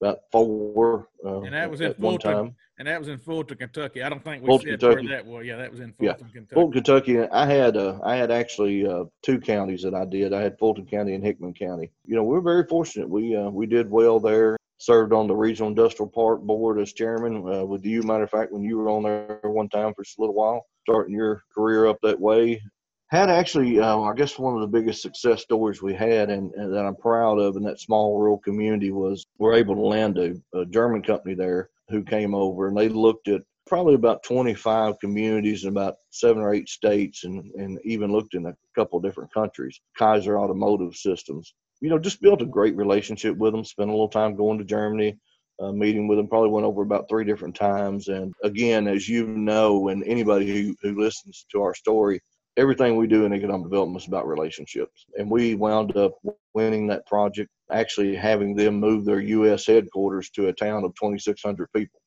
about 0.00 0.20
four. 0.32 1.08
Uh, 1.24 1.42
and 1.42 1.52
that 1.52 1.70
was 1.70 1.82
in 1.82 1.92
Fulton. 1.94 2.56
And 2.78 2.88
that 2.88 2.98
was 2.98 3.08
in 3.08 3.18
Fulton, 3.18 3.58
Kentucky. 3.58 4.02
I 4.02 4.08
don't 4.08 4.24
think 4.24 4.42
we 4.42 4.46
Fulton, 4.46 4.70
said 4.70 4.80
Kentucky. 4.80 5.06
where 5.06 5.16
that 5.16 5.26
was. 5.26 5.46
Yeah, 5.46 5.56
that 5.56 5.70
was 5.70 5.80
in 5.80 5.92
Fulton, 5.92 6.26
yeah. 6.26 6.32
Kentucky. 6.32 6.54
Fulton, 6.54 6.72
Kentucky. 6.72 7.20
I 7.20 7.44
had 7.44 7.76
uh, 7.76 7.98
I 8.02 8.16
had 8.16 8.30
actually 8.30 8.86
uh, 8.86 9.04
two 9.20 9.38
counties 9.38 9.82
that 9.82 9.94
I 9.94 10.06
did. 10.06 10.32
I 10.32 10.40
had 10.40 10.58
Fulton 10.58 10.86
County 10.86 11.12
and 11.12 11.22
Hickman 11.22 11.52
County. 11.52 11.90
You 12.06 12.16
know, 12.16 12.24
we 12.24 12.38
are 12.38 12.40
very 12.40 12.64
fortunate. 12.64 13.10
We 13.10 13.36
uh, 13.36 13.50
we 13.50 13.66
did 13.66 13.90
well 13.90 14.18
there 14.18 14.56
served 14.80 15.12
on 15.12 15.26
the 15.26 15.36
Regional 15.36 15.68
Industrial 15.68 16.08
Park 16.08 16.40
Board 16.40 16.80
as 16.80 16.94
chairman 16.94 17.36
uh, 17.46 17.64
with 17.64 17.84
you. 17.84 18.02
Matter 18.02 18.24
of 18.24 18.30
fact, 18.30 18.50
when 18.50 18.64
you 18.64 18.78
were 18.78 18.88
on 18.88 19.02
there 19.02 19.38
one 19.44 19.68
time 19.68 19.92
for 19.94 20.02
just 20.02 20.18
a 20.18 20.22
little 20.22 20.34
while, 20.34 20.64
starting 20.88 21.14
your 21.14 21.42
career 21.54 21.86
up 21.86 21.98
that 22.02 22.18
way. 22.18 22.60
Had 23.08 23.28
actually, 23.28 23.78
uh, 23.78 23.98
I 24.00 24.14
guess, 24.14 24.38
one 24.38 24.54
of 24.54 24.60
the 24.60 24.78
biggest 24.78 25.02
success 25.02 25.42
stories 25.42 25.82
we 25.82 25.92
had, 25.92 26.30
and, 26.30 26.52
and, 26.54 26.72
that 26.72 26.86
I'm 26.86 26.94
proud 26.94 27.38
of 27.38 27.56
in 27.56 27.62
that 27.64 27.80
small 27.80 28.16
rural 28.16 28.38
community 28.38 28.90
was 28.92 29.26
we're 29.38 29.54
able 29.54 29.74
to 29.74 29.80
land 29.80 30.16
a, 30.16 30.34
a 30.58 30.64
German 30.64 31.02
company 31.02 31.34
there 31.34 31.70
who 31.88 32.02
came 32.02 32.34
over 32.34 32.68
and 32.68 32.76
they 32.76 32.88
looked 32.88 33.28
at 33.28 33.42
probably 33.66 33.94
about 33.94 34.22
25 34.22 34.98
communities 35.00 35.64
in 35.64 35.70
about 35.70 35.96
seven 36.10 36.42
or 36.42 36.54
eight 36.54 36.68
states 36.68 37.24
and, 37.24 37.50
and 37.54 37.78
even 37.84 38.12
looked 38.12 38.34
in 38.34 38.46
a 38.46 38.56
couple 38.74 39.00
different 39.00 39.32
countries. 39.32 39.80
Kayser 39.98 40.40
Automotive 40.40 40.94
Systems 40.94 41.54
you 41.80 41.88
know, 41.88 41.98
just 41.98 42.20
built 42.20 42.42
a 42.42 42.46
great 42.46 42.76
relationship 42.76 43.36
with 43.36 43.52
them. 43.52 43.64
Spent 43.64 43.88
a 43.88 43.92
little 43.92 44.08
time 44.08 44.36
going 44.36 44.58
to 44.58 44.64
Germany, 44.64 45.18
uh, 45.60 45.72
meeting 45.72 46.08
with 46.08 46.18
them. 46.18 46.28
Probably 46.28 46.50
went 46.50 46.66
over 46.66 46.82
about 46.82 47.08
three 47.08 47.24
different 47.24 47.54
times. 47.54 48.08
And 48.08 48.34
again, 48.44 48.86
as 48.86 49.08
you 49.08 49.26
know, 49.26 49.88
and 49.88 50.04
anybody 50.04 50.46
who, 50.46 50.76
who 50.82 51.00
listens 51.00 51.46
to 51.52 51.62
our 51.62 51.74
story, 51.74 52.20
everything 52.56 52.96
we 52.96 53.06
do 53.06 53.24
in 53.24 53.32
economic 53.32 53.66
development 53.66 54.02
is 54.02 54.08
about 54.08 54.28
relationships. 54.28 55.06
And 55.16 55.30
we 55.30 55.54
wound 55.54 55.96
up 55.96 56.12
winning 56.52 56.86
that 56.88 57.06
project, 57.06 57.50
actually 57.72 58.14
having 58.14 58.54
them 58.54 58.78
move 58.78 59.04
their 59.04 59.20
U.S. 59.20 59.66
headquarters 59.66 60.30
to 60.30 60.48
a 60.48 60.52
town 60.52 60.84
of 60.84 60.94
2,600 60.96 61.68
people. 61.74 61.99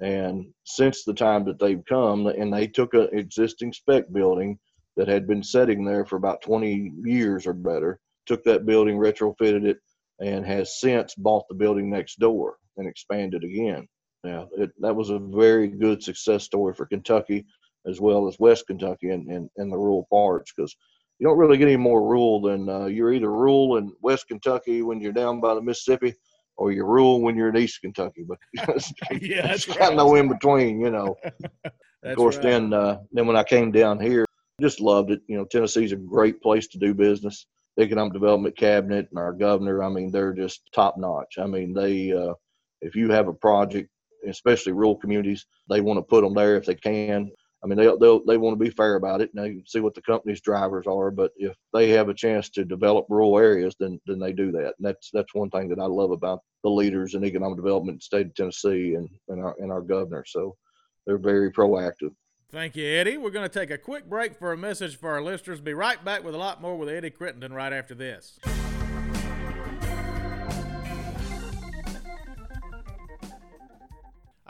And 0.00 0.46
since 0.64 1.04
the 1.04 1.14
time 1.14 1.44
that 1.44 1.58
they've 1.58 1.84
come, 1.88 2.26
and 2.26 2.52
they 2.52 2.66
took 2.66 2.94
an 2.94 3.08
existing 3.12 3.72
spec 3.72 4.12
building 4.12 4.58
that 4.96 5.08
had 5.08 5.26
been 5.26 5.42
sitting 5.42 5.84
there 5.84 6.04
for 6.04 6.16
about 6.16 6.42
20 6.42 6.92
years 7.04 7.46
or 7.46 7.52
better, 7.52 8.00
took 8.26 8.42
that 8.44 8.66
building, 8.66 8.96
retrofitted 8.96 9.64
it, 9.64 9.78
and 10.20 10.44
has 10.46 10.80
since 10.80 11.14
bought 11.14 11.44
the 11.48 11.54
building 11.54 11.90
next 11.90 12.18
door 12.18 12.56
and 12.76 12.88
expanded 12.88 13.44
again. 13.44 13.86
Now, 14.22 14.48
it, 14.56 14.70
that 14.80 14.96
was 14.96 15.10
a 15.10 15.18
very 15.18 15.68
good 15.68 16.02
success 16.02 16.44
story 16.44 16.74
for 16.74 16.86
Kentucky 16.86 17.46
as 17.86 18.00
well 18.00 18.26
as 18.26 18.38
West 18.38 18.66
Kentucky 18.66 19.10
and, 19.10 19.28
and, 19.28 19.50
and 19.56 19.70
the 19.70 19.76
rural 19.76 20.06
parts 20.10 20.52
because 20.56 20.74
you 21.18 21.26
don't 21.26 21.38
really 21.38 21.58
get 21.58 21.68
any 21.68 21.76
more 21.76 22.02
rural 22.02 22.40
than 22.40 22.68
uh, 22.68 22.86
you're 22.86 23.12
either 23.12 23.30
rural 23.30 23.76
in 23.76 23.92
West 24.00 24.26
Kentucky 24.26 24.82
when 24.82 25.00
you're 25.00 25.12
down 25.12 25.40
by 25.40 25.54
the 25.54 25.62
Mississippi 25.62 26.14
or 26.56 26.72
you 26.72 26.84
rule 26.84 27.20
when 27.20 27.36
you're 27.36 27.48
in 27.48 27.56
East 27.56 27.80
Kentucky. 27.80 28.24
But 28.26 28.38
yeah, 29.20 29.52
it's 29.52 29.68
right. 29.68 29.94
no 29.94 30.14
in 30.14 30.28
between, 30.28 30.80
you 30.80 30.90
know. 30.90 31.16
of 32.04 32.16
course, 32.16 32.36
right. 32.36 32.44
then 32.44 32.72
uh, 32.72 32.98
then 33.12 33.26
when 33.26 33.36
I 33.36 33.44
came 33.44 33.70
down 33.70 34.00
here, 34.00 34.24
just 34.60 34.80
loved 34.80 35.10
it. 35.10 35.20
You 35.26 35.36
know, 35.36 35.44
Tennessee's 35.44 35.92
a 35.92 35.96
great 35.96 36.40
place 36.40 36.66
to 36.68 36.78
do 36.78 36.94
business. 36.94 37.46
The 37.76 37.82
Economic 37.82 38.12
Development 38.12 38.56
Cabinet 38.56 39.08
and 39.10 39.18
our 39.18 39.32
governor, 39.32 39.82
I 39.82 39.88
mean, 39.88 40.12
they're 40.12 40.32
just 40.32 40.62
top 40.72 40.96
notch. 40.96 41.38
I 41.38 41.46
mean, 41.46 41.74
they 41.74 42.12
uh, 42.12 42.34
if 42.80 42.94
you 42.94 43.10
have 43.10 43.28
a 43.28 43.32
project, 43.32 43.88
especially 44.28 44.72
rural 44.72 44.96
communities, 44.96 45.46
they 45.68 45.80
want 45.80 45.98
to 45.98 46.02
put 46.02 46.22
them 46.22 46.34
there 46.34 46.56
if 46.56 46.66
they 46.66 46.74
can. 46.74 47.30
I 47.64 47.66
mean, 47.66 47.78
they'll 47.78 47.98
they 47.98 48.34
they 48.34 48.36
want 48.36 48.58
to 48.58 48.62
be 48.62 48.70
fair 48.70 48.96
about 48.96 49.22
it. 49.22 49.30
You 49.32 49.40
can 49.40 49.66
see 49.66 49.80
what 49.80 49.94
the 49.94 50.02
company's 50.02 50.42
drivers 50.42 50.86
are, 50.86 51.10
but 51.10 51.32
if 51.36 51.56
they 51.72 51.88
have 51.90 52.10
a 52.10 52.14
chance 52.14 52.50
to 52.50 52.64
develop 52.64 53.06
rural 53.08 53.38
areas, 53.38 53.74
then 53.80 53.98
then 54.06 54.18
they 54.18 54.32
do 54.34 54.52
that. 54.52 54.74
And 54.78 54.86
that's 54.86 55.08
that's 55.12 55.34
one 55.34 55.48
thing 55.48 55.68
that 55.70 55.78
I 55.78 55.86
love 55.86 56.10
about 56.10 56.40
the 56.62 56.68
leaders 56.68 57.14
in 57.14 57.24
economic 57.24 57.56
development 57.56 57.94
in 57.94 57.98
the 57.98 58.02
state 58.02 58.26
of 58.26 58.34
Tennessee 58.34 58.94
and, 58.94 59.08
and 59.28 59.42
our 59.42 59.56
and 59.58 59.72
our 59.72 59.80
governor. 59.80 60.24
So 60.26 60.56
they're 61.06 61.16
very 61.16 61.50
proactive. 61.50 62.14
Thank 62.52 62.76
you, 62.76 62.86
Eddie. 62.86 63.16
We're 63.16 63.30
going 63.30 63.48
to 63.48 63.58
take 63.58 63.70
a 63.70 63.78
quick 63.78 64.08
break 64.08 64.36
for 64.38 64.52
a 64.52 64.56
message 64.56 64.96
for 64.96 65.10
our 65.10 65.22
listeners. 65.22 65.60
Be 65.60 65.74
right 65.74 66.04
back 66.04 66.22
with 66.22 66.34
a 66.34 66.38
lot 66.38 66.60
more 66.60 66.76
with 66.76 66.88
Eddie 66.88 67.10
Crittenden 67.10 67.52
right 67.52 67.72
after 67.72 67.94
this. 67.94 68.38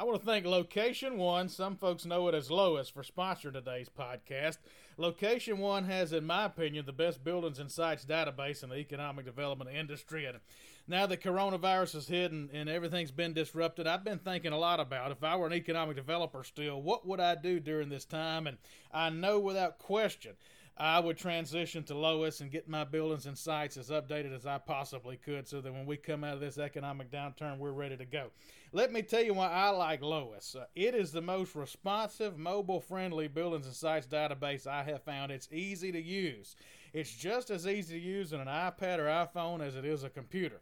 I 0.04 0.06
want 0.06 0.20
to 0.20 0.26
thank 0.26 0.44
Location 0.44 1.16
One. 1.16 1.48
Some 1.48 1.76
folks 1.76 2.04
know 2.04 2.28
it 2.28 2.34
as 2.34 2.50
Lois 2.50 2.90
for 2.90 3.02
sponsoring 3.02 3.54
today's 3.54 3.88
podcast. 3.88 4.58
Location 4.98 5.56
One 5.56 5.84
has, 5.84 6.12
in 6.12 6.26
my 6.26 6.44
opinion, 6.44 6.84
the 6.84 6.92
best 6.92 7.24
buildings 7.24 7.58
and 7.58 7.70
sites 7.70 8.04
database 8.04 8.62
in 8.62 8.68
the 8.68 8.76
economic 8.76 9.24
development 9.24 9.70
industry. 9.74 10.26
And 10.26 10.40
now 10.86 11.06
that 11.06 11.22
coronavirus 11.22 11.94
is 11.94 12.08
hit 12.08 12.32
and, 12.32 12.50
and 12.50 12.68
everything's 12.68 13.12
been 13.12 13.32
disrupted, 13.32 13.86
I've 13.86 14.04
been 14.04 14.18
thinking 14.18 14.52
a 14.52 14.58
lot 14.58 14.78
about 14.78 15.10
if 15.10 15.24
I 15.24 15.36
were 15.36 15.46
an 15.46 15.54
economic 15.54 15.96
developer 15.96 16.44
still, 16.44 16.82
what 16.82 17.06
would 17.06 17.18
I 17.18 17.34
do 17.34 17.58
during 17.58 17.88
this 17.88 18.04
time? 18.04 18.46
And 18.46 18.58
I 18.92 19.08
know 19.08 19.40
without 19.40 19.78
question 19.78 20.34
I 20.76 20.98
would 20.98 21.16
transition 21.16 21.84
to 21.84 21.96
Lois 21.96 22.40
and 22.40 22.50
get 22.50 22.68
my 22.68 22.82
buildings 22.82 23.26
and 23.26 23.38
sites 23.38 23.76
as 23.76 23.90
updated 23.90 24.34
as 24.34 24.44
I 24.44 24.58
possibly 24.58 25.16
could 25.16 25.46
so 25.46 25.60
that 25.60 25.72
when 25.72 25.86
we 25.86 25.96
come 25.96 26.24
out 26.24 26.34
of 26.34 26.40
this 26.40 26.58
economic 26.58 27.12
downturn, 27.12 27.58
we're 27.58 27.70
ready 27.70 27.96
to 27.96 28.04
go. 28.04 28.30
Let 28.72 28.92
me 28.92 29.02
tell 29.02 29.22
you 29.22 29.34
why 29.34 29.50
I 29.50 29.68
like 29.68 30.02
Lois. 30.02 30.56
Uh, 30.58 30.64
it 30.74 30.96
is 30.96 31.12
the 31.12 31.20
most 31.20 31.54
responsive, 31.54 32.36
mobile 32.36 32.80
friendly 32.80 33.28
buildings 33.28 33.66
and 33.66 33.74
sites 33.74 34.08
database 34.08 34.66
I 34.66 34.82
have 34.82 35.04
found. 35.04 35.30
It's 35.30 35.48
easy 35.52 35.92
to 35.92 36.02
use. 36.02 36.56
It's 36.92 37.14
just 37.14 37.50
as 37.50 37.68
easy 37.68 38.00
to 38.00 38.04
use 38.04 38.32
on 38.32 38.40
an 38.40 38.48
iPad 38.48 38.98
or 38.98 39.06
iPhone 39.06 39.64
as 39.64 39.76
it 39.76 39.84
is 39.84 40.02
a 40.02 40.10
computer. 40.10 40.60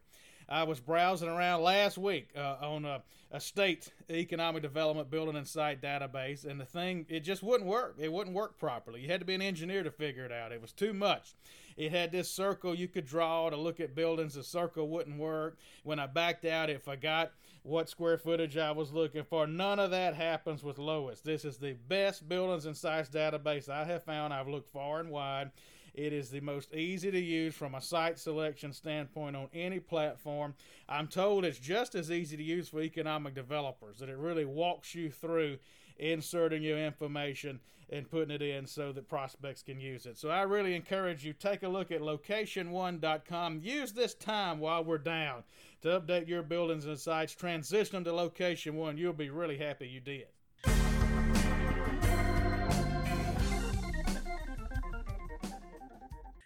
I 0.48 0.64
was 0.64 0.80
browsing 0.80 1.28
around 1.28 1.62
last 1.62 1.98
week 1.98 2.30
uh, 2.36 2.56
on 2.60 2.84
a, 2.84 3.02
a, 3.30 3.40
state 3.40 3.92
economic 4.10 4.62
development 4.62 5.10
building 5.10 5.36
and 5.36 5.46
site 5.46 5.80
database, 5.80 6.44
and 6.44 6.60
the 6.60 6.64
thing, 6.64 7.06
it 7.08 7.20
just 7.20 7.42
wouldn't 7.42 7.68
work. 7.68 7.96
It 7.98 8.12
wouldn't 8.12 8.36
work 8.36 8.58
properly. 8.58 9.00
You 9.00 9.08
had 9.08 9.20
to 9.20 9.26
be 9.26 9.34
an 9.34 9.42
engineer 9.42 9.82
to 9.82 9.90
figure 9.90 10.24
it 10.24 10.32
out. 10.32 10.52
It 10.52 10.60
was 10.60 10.72
too 10.72 10.92
much. 10.92 11.34
It 11.76 11.90
had 11.90 12.12
this 12.12 12.30
circle 12.30 12.74
you 12.74 12.88
could 12.88 13.06
draw 13.06 13.48
to 13.48 13.56
look 13.56 13.80
at 13.80 13.94
buildings. 13.94 14.34
The 14.34 14.44
circle 14.44 14.88
wouldn't 14.88 15.18
work. 15.18 15.58
When 15.84 15.98
I 15.98 16.06
backed 16.06 16.44
out, 16.44 16.70
it 16.70 16.82
forgot 16.82 17.32
what 17.62 17.88
square 17.88 18.18
footage 18.18 18.56
I 18.56 18.72
was 18.72 18.92
looking 18.92 19.24
for. 19.24 19.46
None 19.46 19.78
of 19.78 19.90
that 19.92 20.14
happens 20.14 20.62
with 20.62 20.78
Lois. 20.78 21.20
This 21.20 21.44
is 21.44 21.58
the 21.58 21.74
best 21.88 22.28
buildings 22.28 22.66
and 22.66 22.76
sites 22.76 23.08
database 23.08 23.68
I 23.68 23.84
have 23.84 24.04
found. 24.04 24.34
I've 24.34 24.48
looked 24.48 24.72
far 24.72 25.00
and 25.00 25.10
wide. 25.10 25.50
It 25.94 26.12
is 26.12 26.30
the 26.30 26.40
most 26.40 26.72
easy 26.72 27.10
to 27.10 27.20
use 27.20 27.54
from 27.54 27.74
a 27.74 27.80
site 27.82 28.18
selection 28.18 28.72
standpoint 28.72 29.36
on 29.36 29.48
any 29.52 29.78
platform. 29.78 30.54
I'm 30.88 31.06
told 31.06 31.44
it's 31.44 31.58
just 31.58 31.94
as 31.94 32.10
easy 32.10 32.36
to 32.36 32.42
use 32.42 32.68
for 32.68 32.80
economic 32.80 33.34
developers, 33.34 33.98
that 33.98 34.08
it 34.08 34.16
really 34.16 34.44
walks 34.44 34.94
you 34.94 35.10
through 35.10 35.58
inserting 35.98 36.62
your 36.62 36.78
information 36.78 37.60
and 37.90 38.10
putting 38.10 38.34
it 38.34 38.40
in 38.40 38.66
so 38.66 38.90
that 38.90 39.08
prospects 39.08 39.62
can 39.62 39.78
use 39.78 40.06
it. 40.06 40.16
So 40.16 40.30
I 40.30 40.42
really 40.42 40.74
encourage 40.74 41.26
you 41.26 41.34
take 41.34 41.62
a 41.62 41.68
look 41.68 41.90
at 41.90 42.00
location1.com. 42.00 43.60
Use 43.62 43.92
this 43.92 44.14
time 44.14 44.60
while 44.60 44.82
we're 44.82 44.96
down 44.96 45.44
to 45.82 46.00
update 46.00 46.26
your 46.26 46.42
buildings 46.42 46.86
and 46.86 46.98
sites. 46.98 47.34
Transition 47.34 47.96
them 47.96 48.04
to 48.04 48.12
location 48.14 48.76
1. 48.76 48.96
You'll 48.96 49.12
be 49.12 49.28
really 49.28 49.58
happy 49.58 49.88
you 49.88 50.00
did. 50.00 50.28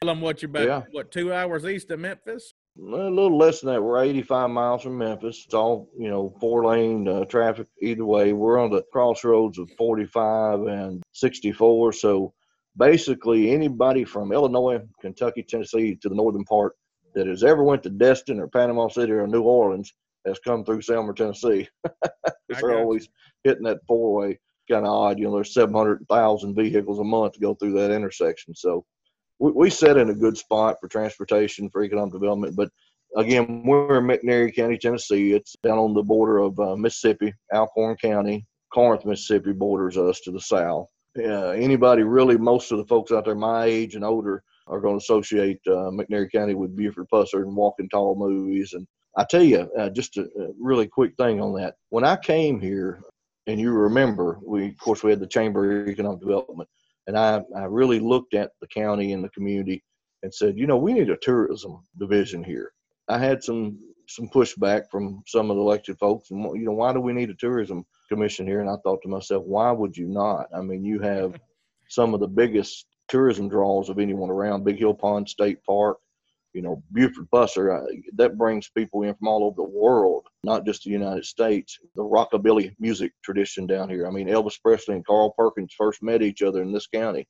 Tell 0.02 0.08
them 0.14 0.20
what 0.20 0.42
you're 0.42 0.50
about, 0.50 0.66
Yeah. 0.66 0.82
what, 0.90 1.10
two 1.10 1.32
hours 1.32 1.64
east 1.64 1.90
of 1.90 2.00
Memphis? 2.00 2.52
A 2.78 2.82
little 2.82 3.36
less 3.38 3.60
than 3.60 3.72
that. 3.72 3.82
We're 3.82 4.02
85 4.04 4.50
miles 4.50 4.82
from 4.82 4.98
Memphis. 4.98 5.44
It's 5.46 5.54
all, 5.54 5.88
you 5.98 6.10
know, 6.10 6.34
four 6.38 6.66
lane 6.66 7.08
uh, 7.08 7.24
traffic 7.24 7.66
either 7.80 8.04
way. 8.04 8.34
We're 8.34 8.58
on 8.58 8.70
the 8.70 8.82
crossroads 8.92 9.58
of 9.58 9.70
45 9.78 10.66
and 10.66 11.02
64. 11.12 11.94
So 11.94 12.34
basically, 12.76 13.50
anybody 13.50 14.04
from 14.04 14.32
Illinois, 14.32 14.80
Kentucky, 15.00 15.42
Tennessee 15.42 15.96
to 16.02 16.10
the 16.10 16.14
northern 16.14 16.44
part 16.44 16.74
that 17.14 17.26
has 17.26 17.42
ever 17.42 17.62
went 17.62 17.82
to 17.84 17.90
Destin 17.90 18.38
or 18.40 18.48
Panama 18.48 18.88
City 18.88 19.12
or 19.12 19.26
New 19.26 19.42
Orleans 19.42 19.94
has 20.26 20.38
come 20.40 20.62
through 20.62 20.82
Selmer, 20.82 21.16
Tennessee. 21.16 21.66
They're 22.50 22.78
always 22.78 23.08
hitting 23.44 23.64
that 23.64 23.78
four 23.88 24.12
way. 24.12 24.38
Kind 24.68 24.84
of 24.84 24.92
odd, 24.92 25.18
you 25.18 25.24
know. 25.24 25.34
There's 25.36 25.54
700,000 25.54 26.54
vehicles 26.54 26.98
a 26.98 27.04
month 27.04 27.34
to 27.34 27.40
go 27.40 27.54
through 27.54 27.72
that 27.74 27.90
intersection. 27.90 28.54
So 28.54 28.84
we, 29.38 29.52
we 29.52 29.70
set 29.70 29.96
in 29.96 30.10
a 30.10 30.14
good 30.14 30.36
spot 30.36 30.76
for 30.80 30.88
transportation 30.88 31.70
for 31.70 31.82
economic 31.82 32.12
development. 32.12 32.56
But 32.56 32.70
again, 33.16 33.62
we're 33.64 33.98
in 33.98 34.04
McNairy 34.04 34.54
County, 34.54 34.78
Tennessee. 34.78 35.32
It's 35.32 35.56
down 35.62 35.78
on 35.78 35.94
the 35.94 36.02
border 36.02 36.38
of 36.38 36.58
uh, 36.58 36.76
Mississippi, 36.76 37.34
Alcorn 37.52 37.96
County. 37.96 38.46
Corinth, 38.72 39.06
Mississippi 39.06 39.52
borders 39.52 39.96
us 39.96 40.20
to 40.20 40.30
the 40.30 40.40
south. 40.40 40.88
Uh, 41.18 41.50
anybody 41.50 42.02
really, 42.02 42.36
most 42.36 42.72
of 42.72 42.78
the 42.78 42.84
folks 42.84 43.10
out 43.10 43.24
there 43.24 43.34
my 43.34 43.64
age 43.64 43.94
and 43.94 44.04
older 44.04 44.42
are 44.66 44.80
going 44.80 44.94
to 44.94 45.02
associate 45.02 45.60
uh, 45.66 45.90
McNairy 45.90 46.30
County 46.30 46.54
with 46.54 46.76
Buford 46.76 47.06
Pusser 47.10 47.42
and 47.42 47.56
Walking 47.56 47.88
Tall 47.88 48.16
movies. 48.16 48.74
And 48.74 48.86
I 49.16 49.24
tell 49.24 49.42
you, 49.42 49.70
uh, 49.78 49.88
just 49.88 50.16
a, 50.18 50.24
a 50.24 50.48
really 50.58 50.86
quick 50.86 51.14
thing 51.16 51.40
on 51.40 51.54
that. 51.54 51.76
When 51.88 52.04
I 52.04 52.16
came 52.16 52.60
here, 52.60 53.00
and 53.46 53.60
you 53.60 53.70
remember, 53.70 54.40
we 54.44 54.68
of 54.68 54.78
course 54.78 55.02
we 55.02 55.10
had 55.10 55.20
the 55.20 55.26
Chamber 55.26 55.82
of 55.82 55.88
Economic 55.88 56.20
Development, 56.20 56.68
and 57.06 57.16
I, 57.16 57.42
I 57.56 57.64
really 57.64 58.00
looked 58.00 58.34
at 58.34 58.50
the 58.60 58.66
county 58.66 59.12
and 59.12 59.22
the 59.22 59.28
community 59.30 59.82
and 60.22 60.34
said, 60.34 60.58
you 60.58 60.66
know, 60.66 60.76
we 60.76 60.92
need 60.92 61.10
a 61.10 61.16
tourism 61.16 61.84
division 61.98 62.42
here. 62.42 62.72
I 63.08 63.18
had 63.18 63.42
some 63.42 63.78
some 64.08 64.28
pushback 64.28 64.84
from 64.90 65.22
some 65.26 65.50
of 65.50 65.56
the 65.56 65.62
elected 65.62 65.98
folks, 65.98 66.30
and 66.30 66.42
you 66.58 66.64
know, 66.64 66.72
why 66.72 66.92
do 66.92 67.00
we 67.00 67.12
need 67.12 67.30
a 67.30 67.34
tourism 67.34 67.84
commission 68.08 68.46
here? 68.46 68.60
And 68.60 68.70
I 68.70 68.76
thought 68.82 69.02
to 69.02 69.08
myself, 69.08 69.44
why 69.44 69.70
would 69.72 69.96
you 69.96 70.06
not? 70.06 70.46
I 70.54 70.60
mean, 70.60 70.84
you 70.84 71.00
have 71.00 71.38
some 71.88 72.14
of 72.14 72.20
the 72.20 72.28
biggest 72.28 72.86
tourism 73.08 73.48
draws 73.48 73.88
of 73.88 73.98
anyone 73.98 74.30
around 74.30 74.64
Big 74.64 74.78
Hill 74.78 74.94
Pond 74.94 75.28
State 75.28 75.62
Park, 75.64 75.98
you 76.52 76.62
know, 76.62 76.82
Buford 76.92 77.28
Pusser. 77.30 77.82
Uh, 77.82 77.86
that 78.16 78.38
brings 78.38 78.68
people 78.68 79.02
in 79.02 79.14
from 79.14 79.28
all 79.28 79.44
over 79.44 79.56
the 79.56 79.78
world, 79.78 80.26
not 80.46 80.64
just 80.64 80.84
the 80.84 80.90
United 80.90 81.26
States. 81.26 81.78
The 81.96 82.02
rockabilly 82.02 82.74
music 82.78 83.12
tradition 83.22 83.66
down 83.66 83.90
here. 83.90 84.06
I 84.06 84.10
mean, 84.10 84.28
Elvis 84.28 84.62
Presley 84.62 84.94
and 84.94 85.04
Carl 85.04 85.34
Perkins 85.36 85.74
first 85.76 86.02
met 86.02 86.22
each 86.22 86.40
other 86.40 86.62
in 86.62 86.72
this 86.72 86.86
county 86.86 87.26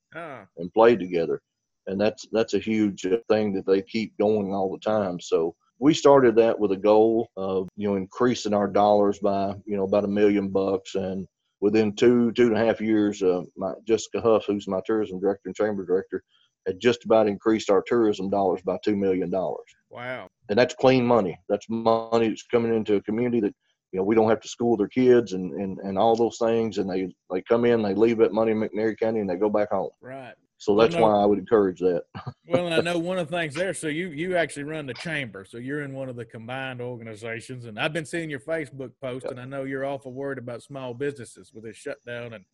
and 0.57 0.73
played 0.73 0.99
together, 0.99 1.41
and 1.87 1.99
that's 1.99 2.27
that's 2.31 2.53
a 2.53 2.59
huge 2.59 3.05
uh, 3.05 3.17
thing 3.29 3.53
that 3.53 3.65
they 3.65 3.81
keep 3.81 4.17
going 4.17 4.53
all 4.53 4.71
the 4.71 4.79
time. 4.79 5.19
So 5.19 5.55
we 5.79 5.93
started 5.93 6.35
that 6.35 6.57
with 6.57 6.71
a 6.71 6.77
goal 6.77 7.29
of 7.35 7.67
you 7.75 7.89
know 7.89 7.95
increasing 7.95 8.53
our 8.53 8.67
dollars 8.67 9.19
by 9.19 9.53
you 9.65 9.75
know 9.75 9.83
about 9.83 10.05
a 10.05 10.07
million 10.07 10.49
bucks 10.49 10.95
and 10.95 11.27
within 11.59 11.95
two 11.95 12.31
two 12.33 12.47
and 12.47 12.57
a 12.57 12.65
half 12.65 12.81
years 12.81 13.21
uh, 13.21 13.41
my 13.55 13.73
jessica 13.87 14.21
huff 14.21 14.45
who's 14.45 14.67
my 14.67 14.81
tourism 14.85 15.19
director 15.19 15.43
and 15.45 15.55
chamber 15.55 15.85
director 15.85 16.23
had 16.65 16.79
just 16.79 17.05
about 17.05 17.27
increased 17.27 17.69
our 17.69 17.83
tourism 17.85 18.29
dollars 18.29 18.61
by 18.63 18.77
two 18.83 18.95
million 18.95 19.29
dollars 19.29 19.67
wow. 19.89 20.27
and 20.49 20.57
that's 20.57 20.73
clean 20.75 21.05
money 21.05 21.37
that's 21.49 21.67
money 21.69 22.27
that's 22.29 22.43
coming 22.43 22.73
into 22.75 22.95
a 22.95 23.01
community 23.03 23.39
that 23.39 23.53
you 23.91 23.97
know 23.99 24.03
we 24.03 24.15
don't 24.15 24.29
have 24.29 24.41
to 24.41 24.47
school 24.47 24.75
their 24.77 24.87
kids 24.87 25.33
and 25.33 25.53
and, 25.53 25.79
and 25.79 25.97
all 25.97 26.15
those 26.15 26.37
things 26.37 26.77
and 26.77 26.89
they 26.89 27.13
they 27.31 27.41
come 27.43 27.65
in 27.65 27.81
they 27.81 27.93
leave 27.93 28.17
that 28.17 28.33
money 28.33 28.51
in 28.51 28.59
mcnairy 28.59 28.97
county 28.97 29.19
and 29.19 29.29
they 29.29 29.35
go 29.35 29.49
back 29.49 29.69
home 29.71 29.89
Right. 30.01 30.33
so 30.57 30.73
Well, 30.73 30.85
that's 30.85 30.95
no- 30.97 31.03
why 31.03 31.21
i 31.21 31.25
would 31.25 31.39
encourage 31.39 31.79
that 31.79 32.03
Well, 32.49 32.65
and 32.65 32.73
I 32.73 32.79
know 32.79 32.97
one 33.11 33.19
of 33.19 33.29
the 33.29 33.35
things 33.37 33.55
there. 33.55 33.73
So 33.73 33.87
you 33.87 34.07
you 34.11 34.37
actually 34.37 34.63
run 34.63 34.85
the 34.85 34.93
chamber. 34.93 35.43
So 35.43 35.57
you're 35.57 35.81
in 35.81 35.93
one 35.93 36.07
of 36.07 36.15
the 36.15 36.23
combined 36.23 36.79
organizations, 36.79 37.65
and 37.65 37.77
I've 37.77 37.91
been 37.91 38.05
seeing 38.05 38.29
your 38.29 38.39
Facebook 38.39 38.91
post, 39.01 39.25
and 39.25 39.37
I 39.37 39.43
know 39.43 39.65
you're 39.65 39.83
awful 39.83 40.13
worried 40.13 40.37
about 40.37 40.63
small 40.63 40.93
businesses 40.93 41.51
with 41.53 41.65
this 41.65 41.75
shutdown 41.75 42.31
and 42.33 42.45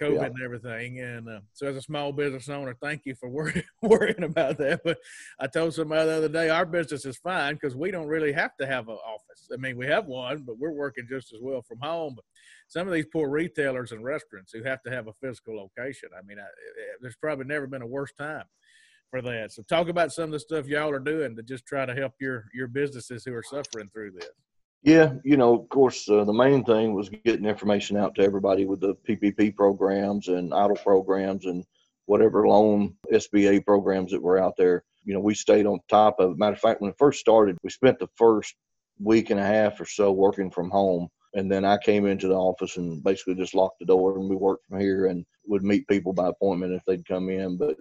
COVID 0.00 0.16
yeah. 0.16 0.24
and 0.26 0.42
everything. 0.42 1.00
And 1.00 1.28
uh, 1.28 1.40
so, 1.52 1.66
as 1.66 1.76
a 1.76 1.82
small 1.82 2.12
business 2.12 2.48
owner, 2.48 2.74
thank 2.80 3.02
you 3.04 3.14
for 3.14 3.28
worrying, 3.28 3.64
worrying 3.82 4.22
about 4.22 4.58
that. 4.58 4.80
But 4.84 4.98
I 5.40 5.46
told 5.46 5.74
somebody 5.74 6.06
the 6.06 6.16
other 6.16 6.28
day, 6.28 6.48
our 6.48 6.66
business 6.66 7.04
is 7.04 7.16
fine 7.18 7.54
because 7.54 7.74
we 7.74 7.90
don't 7.90 8.06
really 8.06 8.32
have 8.32 8.56
to 8.58 8.66
have 8.66 8.88
an 8.88 8.96
office. 8.96 9.48
I 9.52 9.56
mean, 9.56 9.76
we 9.76 9.86
have 9.86 10.06
one, 10.06 10.44
but 10.46 10.58
we're 10.58 10.72
working 10.72 11.06
just 11.08 11.32
as 11.32 11.40
well 11.40 11.62
from 11.62 11.78
home. 11.80 12.14
But 12.16 12.24
some 12.68 12.86
of 12.86 12.94
these 12.94 13.06
poor 13.12 13.28
retailers 13.28 13.92
and 13.92 14.04
restaurants 14.04 14.52
who 14.52 14.62
have 14.64 14.82
to 14.82 14.90
have 14.90 15.08
a 15.08 15.12
physical 15.14 15.56
location, 15.56 16.10
I 16.16 16.22
mean, 16.26 16.38
I, 16.38 16.46
there's 17.00 17.16
probably 17.16 17.46
never 17.46 17.66
been 17.66 17.82
a 17.82 17.86
worse 17.86 18.12
time 18.12 18.44
for 19.10 19.22
that. 19.22 19.52
So, 19.52 19.62
talk 19.62 19.88
about 19.88 20.12
some 20.12 20.24
of 20.24 20.32
the 20.32 20.40
stuff 20.40 20.66
y'all 20.66 20.90
are 20.90 20.98
doing 20.98 21.36
to 21.36 21.42
just 21.42 21.66
try 21.66 21.86
to 21.86 21.94
help 21.94 22.12
your 22.20 22.46
your 22.54 22.68
businesses 22.68 23.24
who 23.24 23.34
are 23.34 23.42
suffering 23.42 23.88
through 23.92 24.12
this. 24.12 24.30
Yeah, 24.82 25.14
you 25.24 25.36
know, 25.36 25.54
of 25.60 25.68
course, 25.68 26.08
uh, 26.08 26.24
the 26.24 26.32
main 26.32 26.64
thing 26.64 26.94
was 26.94 27.08
getting 27.08 27.46
information 27.46 27.96
out 27.96 28.14
to 28.14 28.22
everybody 28.22 28.66
with 28.66 28.80
the 28.80 28.94
PPP 29.08 29.56
programs 29.56 30.28
and 30.28 30.52
EIDL 30.52 30.82
programs 30.82 31.46
and 31.46 31.64
whatever 32.06 32.46
loan 32.46 32.94
SBA 33.12 33.64
programs 33.64 34.12
that 34.12 34.22
were 34.22 34.38
out 34.38 34.54
there. 34.56 34.84
You 35.04 35.14
know, 35.14 35.20
we 35.20 35.34
stayed 35.34 35.66
on 35.66 35.80
top 35.88 36.20
of 36.20 36.32
it. 36.32 36.38
Matter 36.38 36.54
of 36.54 36.60
fact, 36.60 36.80
when 36.80 36.90
it 36.90 36.98
first 36.98 37.20
started, 37.20 37.58
we 37.62 37.70
spent 37.70 37.98
the 37.98 38.08
first 38.16 38.54
week 39.00 39.30
and 39.30 39.40
a 39.40 39.44
half 39.44 39.80
or 39.80 39.86
so 39.86 40.12
working 40.12 40.50
from 40.50 40.70
home. 40.70 41.08
And 41.34 41.50
then 41.50 41.64
I 41.64 41.76
came 41.78 42.06
into 42.06 42.28
the 42.28 42.34
office 42.34 42.76
and 42.76 43.02
basically 43.04 43.34
just 43.34 43.54
locked 43.54 43.78
the 43.80 43.86
door 43.86 44.18
and 44.18 44.28
we 44.30 44.36
worked 44.36 44.66
from 44.68 44.80
here 44.80 45.06
and 45.06 45.26
would 45.46 45.62
meet 45.62 45.86
people 45.88 46.12
by 46.12 46.28
appointment 46.28 46.72
if 46.72 46.82
they'd 46.86 47.06
come 47.06 47.28
in. 47.28 47.56
But 47.56 47.76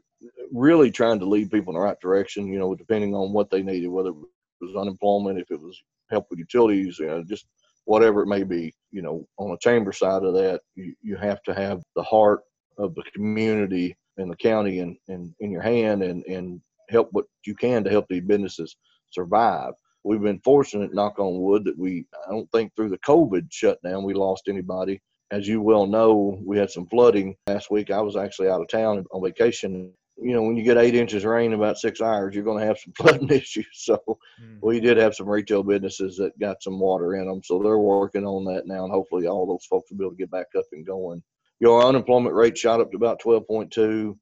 really 0.52 0.92
trying 0.92 1.20
to 1.20 1.26
lead 1.26 1.52
people 1.52 1.74
in 1.74 1.80
the 1.80 1.86
right 1.86 2.00
direction, 2.02 2.48
you 2.48 2.60
know, 2.60 2.76
depending 2.76 3.16
on 3.16 3.32
what 3.32 3.50
they 3.50 3.62
needed, 3.62 3.88
whether 3.88 4.10
it 4.10 4.16
was 4.60 4.76
unemployment, 4.76 5.40
if 5.40 5.52
it 5.52 5.62
was 5.62 5.82
help 6.10 6.28
with 6.30 6.40
utilities, 6.40 7.00
you 7.00 7.08
know, 7.08 7.24
just 7.24 7.46
whatever 7.86 8.22
it 8.22 8.28
may 8.28 8.44
be. 8.44 8.74
You 8.92 9.02
know, 9.02 9.28
on 9.38 9.52
the 9.52 9.58
chamber 9.58 9.92
side 9.92 10.24
of 10.24 10.34
that, 10.34 10.62
you, 10.76 10.96
you 11.02 11.16
have 11.18 11.42
to 11.44 11.54
have 11.54 11.82
the 11.96 12.04
heart 12.04 12.42
of 12.78 12.96
the 12.96 13.04
community 13.14 13.96
and 14.18 14.32
the 14.32 14.36
county 14.38 14.80
in, 14.80 14.98
in, 15.08 15.34
in 15.40 15.52
your 15.52 15.62
hand 15.62 16.04
and, 16.04 16.24
and 16.26 16.62
help 16.90 17.10
what 17.12 17.26
you 17.46 17.56
can 17.56 17.84
to 17.84 17.90
help 17.90 18.06
these 18.10 18.24
businesses 18.24 18.76
survive. 19.10 19.74
We've 20.04 20.22
been 20.22 20.42
fortunate, 20.44 20.94
knock 20.94 21.20
on 21.20 21.42
wood, 21.42 21.66
that 21.66 21.78
we, 21.78 22.06
I 22.28 22.32
don't 22.32 22.52
think 22.52 22.76
through 22.76 22.90
the 22.90 23.00
COVID 23.00 23.48
shutdown, 23.50 24.04
we 24.04 24.14
lost 24.14 24.44
anybody. 24.48 25.02
As 25.32 25.48
you 25.48 25.62
well 25.62 25.88
know, 25.88 26.40
we 26.46 26.58
had 26.58 26.70
some 26.70 26.86
flooding 26.88 27.36
last 27.48 27.72
week. 27.72 27.90
I 27.90 28.02
was 28.02 28.16
actually 28.16 28.50
out 28.50 28.62
of 28.62 28.68
town 28.68 29.04
on 29.12 29.24
vacation 29.24 29.92
you 30.18 30.34
know, 30.34 30.44
when 30.44 30.56
you 30.56 30.64
get 30.64 30.78
eight 30.78 30.96
inches 30.96 31.26
of 31.26 31.32
rain 31.32 31.52
in 31.52 31.60
about 31.60 31.78
six 31.78 32.02
hours, 32.02 32.34
you're 32.34 32.44
going 32.44 32.60
to 32.60 32.66
have 32.66 32.80
some 32.80 32.94
flooding 32.98 33.30
issues. 33.30 33.68
So 33.74 34.00
mm. 34.42 34.58
we 34.62 34.80
did 34.80 34.98
have 34.98 35.16
some 35.16 35.28
retail 35.28 35.64
businesses 35.64 36.18
that 36.18 36.38
got 36.40 36.64
some 36.64 36.80
water 36.80 37.16
in 37.16 37.28
them. 37.28 37.42
So 37.44 37.60
they're 37.60 37.78
working 37.78 38.26
on 38.26 38.46
that 38.46 38.66
now, 38.66 38.84
and 38.84 38.92
hopefully 38.92 39.28
all 39.28 39.46
those 39.46 39.66
folks 39.66 39.92
will 39.92 39.98
be 39.98 40.04
able 40.06 40.12
to 40.12 40.18
get 40.18 40.32
back 40.32 40.48
up 40.58 40.66
and 40.72 40.86
going. 40.86 41.22
Your 41.60 41.86
unemployment 41.86 42.36
rate 42.36 42.58
shot 42.58 42.82
up 42.82 42.92
to 42.92 42.98
about 42.98 43.22
12.2. 43.22 44.18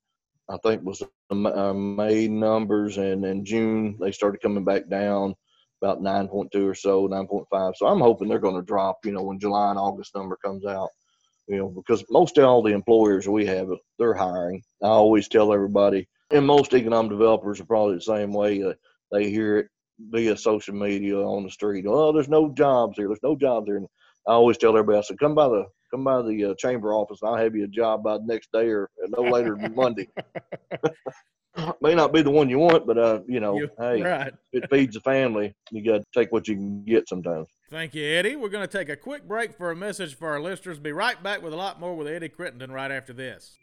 I 0.50 0.58
think 0.58 0.84
was 0.84 1.02
the 1.30 1.36
uh, 1.36 1.74
May 1.74 2.28
numbers, 2.28 2.98
and 2.98 3.24
in 3.26 3.46
June 3.46 3.98
they 4.00 4.12
started 4.12 4.42
coming 4.42 4.66
back 4.66 4.90
down 4.90 5.36
about 5.82 6.02
9.2 6.02 6.70
or 6.70 6.76
so, 6.76 7.08
9.5. 7.08 7.74
So 7.76 7.88
I'm 7.88 8.00
hoping 8.00 8.28
they're 8.28 8.40
going 8.40 8.56
to 8.56 8.62
drop. 8.62 9.00
You 9.06 9.14
know, 9.14 9.24
when 9.24 9.40
July 9.40 9.70
and 9.70 9.80
August 9.80 10.16
number 10.16 10.38
comes 10.44 10.66
out 10.66 10.90
you 11.48 11.58
know, 11.58 11.70
because 11.70 12.04
most 12.10 12.38
of 12.38 12.46
all 12.46 12.62
the 12.62 12.74
employers 12.74 13.28
we 13.28 13.46
have, 13.46 13.68
they're 14.00 14.14
hiring. 14.14 14.62
I 14.82 14.88
always 14.88 15.28
tell 15.28 15.54
everybody, 15.54 16.08
and 16.32 16.46
most 16.46 16.74
economic 16.74 17.12
developers 17.12 17.60
are 17.60 17.66
probably 17.66 17.96
the 17.96 18.02
same 18.02 18.34
way. 18.34 18.64
Uh, 18.64 18.74
they 19.12 19.30
hear 19.30 19.60
it 19.60 19.68
via 20.00 20.38
social 20.38 20.76
media 20.76 21.18
on 21.18 21.44
the 21.44 21.52
street. 21.52 21.86
Oh, 21.88 22.12
there's 22.12 22.30
no 22.30 22.50
jobs 22.54 22.98
here. 22.98 23.08
There's 23.08 23.24
no 23.24 23.36
jobs 23.36 23.68
here. 23.68 23.78
And 23.78 23.88
I 24.28 24.32
always 24.32 24.58
tell 24.58 24.72
everybody, 24.72 24.98
I 24.98 25.02
said, 25.02 25.20
come 25.20 25.36
by 25.36 25.48
the 25.48 25.66
come 25.92 26.04
by 26.04 26.22
the 26.22 26.46
uh, 26.46 26.54
chamber 26.58 26.94
office, 26.94 27.20
and 27.22 27.30
I'll 27.30 27.38
have 27.38 27.56
you 27.56 27.66
a 27.66 27.68
job 27.68 28.04
by 28.04 28.18
the 28.18 28.26
next 28.26 28.52
day 28.52 28.70
or 28.70 28.90
no 29.10 29.24
later 29.24 29.56
than 29.60 29.76
Monday. 29.76 30.08
May 31.82 31.94
not 31.94 32.14
be 32.14 32.22
the 32.22 32.32
one 32.32 32.50
you 32.50 32.60
want, 32.60 32.88
but 32.88 32.98
uh, 32.98 33.20
you 33.28 33.40
know, 33.40 33.58
you, 33.58 33.70
hey, 33.78 34.02
right. 34.02 34.34
it 34.54 34.70
feeds 34.70 34.96
the 34.96 35.02
family. 35.02 35.54
You 35.72 35.84
got 35.84 36.00
to 36.00 36.06
take 36.14 36.32
what 36.32 36.48
you 36.48 36.56
can 36.56 36.84
get 36.84 37.08
sometimes. 37.08 37.48
Thank 37.70 37.94
you, 37.96 38.06
Eddie. 38.06 38.36
We're 38.36 38.50
going 38.50 38.68
to 38.68 38.78
take 38.78 38.90
a 38.90 38.96
quick 38.96 39.28
break 39.28 39.56
for 39.56 39.72
a 39.72 39.76
message 39.76 40.16
for 40.16 40.30
our 40.30 40.40
listeners. 40.40 40.80
Be 40.80 40.92
right 40.92 41.22
back 41.22 41.42
with 41.42 41.54
a 41.54 41.58
lot 41.58 41.80
more 41.80 41.96
with 41.96 42.08
Eddie 42.08 42.30
Crittenden 42.30 42.72
right 42.72 42.92
after 42.92 43.14
this. 43.14 43.58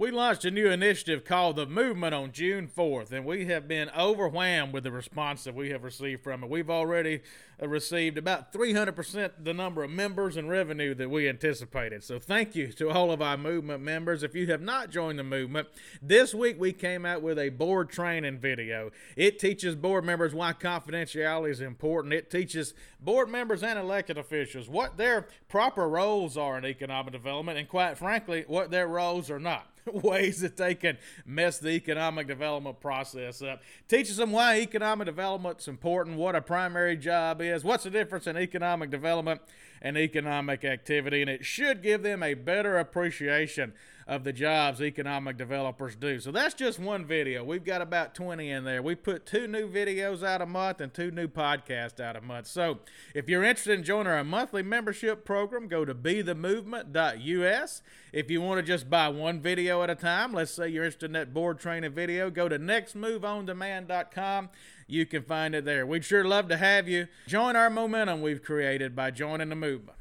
We 0.00 0.10
launched 0.10 0.46
a 0.46 0.50
new 0.50 0.70
initiative 0.70 1.26
called 1.26 1.56
the 1.56 1.66
Movement 1.66 2.14
on 2.14 2.32
June 2.32 2.70
4th, 2.74 3.12
and 3.12 3.26
we 3.26 3.44
have 3.44 3.68
been 3.68 3.90
overwhelmed 3.90 4.72
with 4.72 4.84
the 4.84 4.90
response 4.90 5.44
that 5.44 5.54
we 5.54 5.68
have 5.72 5.84
received 5.84 6.24
from 6.24 6.42
it. 6.42 6.48
We've 6.48 6.70
already 6.70 7.20
uh, 7.62 7.68
received 7.68 8.16
about 8.16 8.50
300% 8.50 9.44
the 9.44 9.52
number 9.52 9.84
of 9.84 9.90
members 9.90 10.38
and 10.38 10.48
revenue 10.48 10.94
that 10.94 11.10
we 11.10 11.28
anticipated. 11.28 12.02
So, 12.02 12.18
thank 12.18 12.56
you 12.56 12.68
to 12.72 12.88
all 12.88 13.10
of 13.10 13.20
our 13.20 13.36
movement 13.36 13.82
members. 13.82 14.22
If 14.22 14.34
you 14.34 14.46
have 14.46 14.62
not 14.62 14.88
joined 14.88 15.18
the 15.18 15.22
movement, 15.22 15.68
this 16.00 16.32
week 16.32 16.58
we 16.58 16.72
came 16.72 17.04
out 17.04 17.20
with 17.20 17.38
a 17.38 17.50
board 17.50 17.90
training 17.90 18.38
video. 18.38 18.92
It 19.16 19.38
teaches 19.38 19.74
board 19.74 20.06
members 20.06 20.32
why 20.32 20.54
confidentiality 20.54 21.50
is 21.50 21.60
important, 21.60 22.14
it 22.14 22.30
teaches 22.30 22.72
board 23.00 23.28
members 23.28 23.62
and 23.62 23.78
elected 23.78 24.16
officials 24.16 24.66
what 24.66 24.96
their 24.96 25.28
proper 25.50 25.86
roles 25.86 26.38
are 26.38 26.56
in 26.56 26.64
economic 26.64 27.12
development, 27.12 27.58
and 27.58 27.68
quite 27.68 27.98
frankly, 27.98 28.44
what 28.46 28.70
their 28.70 28.88
roles 28.88 29.28
are 29.30 29.38
not. 29.38 29.66
ways 29.92 30.40
that 30.40 30.56
they 30.56 30.74
can 30.74 30.98
mess 31.24 31.58
the 31.58 31.70
economic 31.70 32.26
development 32.26 32.80
process 32.80 33.42
up. 33.42 33.62
Teaches 33.88 34.16
them 34.16 34.32
why 34.32 34.58
economic 34.58 35.06
development 35.06 35.60
is 35.60 35.68
important, 35.68 36.16
what 36.16 36.34
a 36.34 36.40
primary 36.40 36.96
job 36.96 37.40
is, 37.40 37.64
what's 37.64 37.84
the 37.84 37.90
difference 37.90 38.26
in 38.26 38.36
economic 38.36 38.90
development 38.90 39.40
and 39.82 39.96
economic 39.96 40.64
activity, 40.64 41.22
and 41.22 41.30
it 41.30 41.44
should 41.44 41.82
give 41.82 42.02
them 42.02 42.22
a 42.22 42.34
better 42.34 42.78
appreciation 42.78 43.72
of 44.10 44.24
the 44.24 44.32
jobs 44.32 44.82
economic 44.82 45.36
developers 45.36 45.94
do. 45.94 46.18
So 46.18 46.32
that's 46.32 46.52
just 46.52 46.80
one 46.80 47.04
video. 47.06 47.44
We've 47.44 47.62
got 47.62 47.80
about 47.80 48.12
20 48.12 48.50
in 48.50 48.64
there. 48.64 48.82
We 48.82 48.96
put 48.96 49.24
two 49.24 49.46
new 49.46 49.70
videos 49.70 50.24
out 50.24 50.42
a 50.42 50.46
month 50.46 50.80
and 50.80 50.92
two 50.92 51.12
new 51.12 51.28
podcasts 51.28 52.00
out 52.00 52.16
a 52.16 52.20
month. 52.20 52.48
So 52.48 52.80
if 53.14 53.28
you're 53.28 53.44
interested 53.44 53.78
in 53.78 53.84
joining 53.84 54.12
our 54.12 54.24
monthly 54.24 54.64
membership 54.64 55.24
program, 55.24 55.68
go 55.68 55.84
to 55.84 55.94
bethemovement.us. 55.94 57.82
If 58.12 58.30
you 58.32 58.40
want 58.40 58.58
to 58.58 58.66
just 58.66 58.90
buy 58.90 59.08
one 59.10 59.40
video 59.40 59.80
at 59.84 59.90
a 59.90 59.94
time, 59.94 60.32
let's 60.32 60.50
say 60.50 60.68
you're 60.68 60.82
interested 60.82 61.06
in 61.06 61.12
that 61.12 61.32
board 61.32 61.60
training 61.60 61.92
video, 61.92 62.30
go 62.30 62.48
to 62.48 62.58
nextmoveondemand.com 62.58 64.50
you 64.88 65.06
can 65.06 65.22
find 65.22 65.54
it 65.54 65.64
there. 65.64 65.86
We'd 65.86 66.04
sure 66.04 66.24
love 66.24 66.48
to 66.48 66.56
have 66.56 66.88
you 66.88 67.06
join 67.28 67.54
our 67.54 67.70
momentum 67.70 68.22
we've 68.22 68.42
created 68.42 68.96
by 68.96 69.12
joining 69.12 69.50
the 69.50 69.54
movement. 69.54 69.99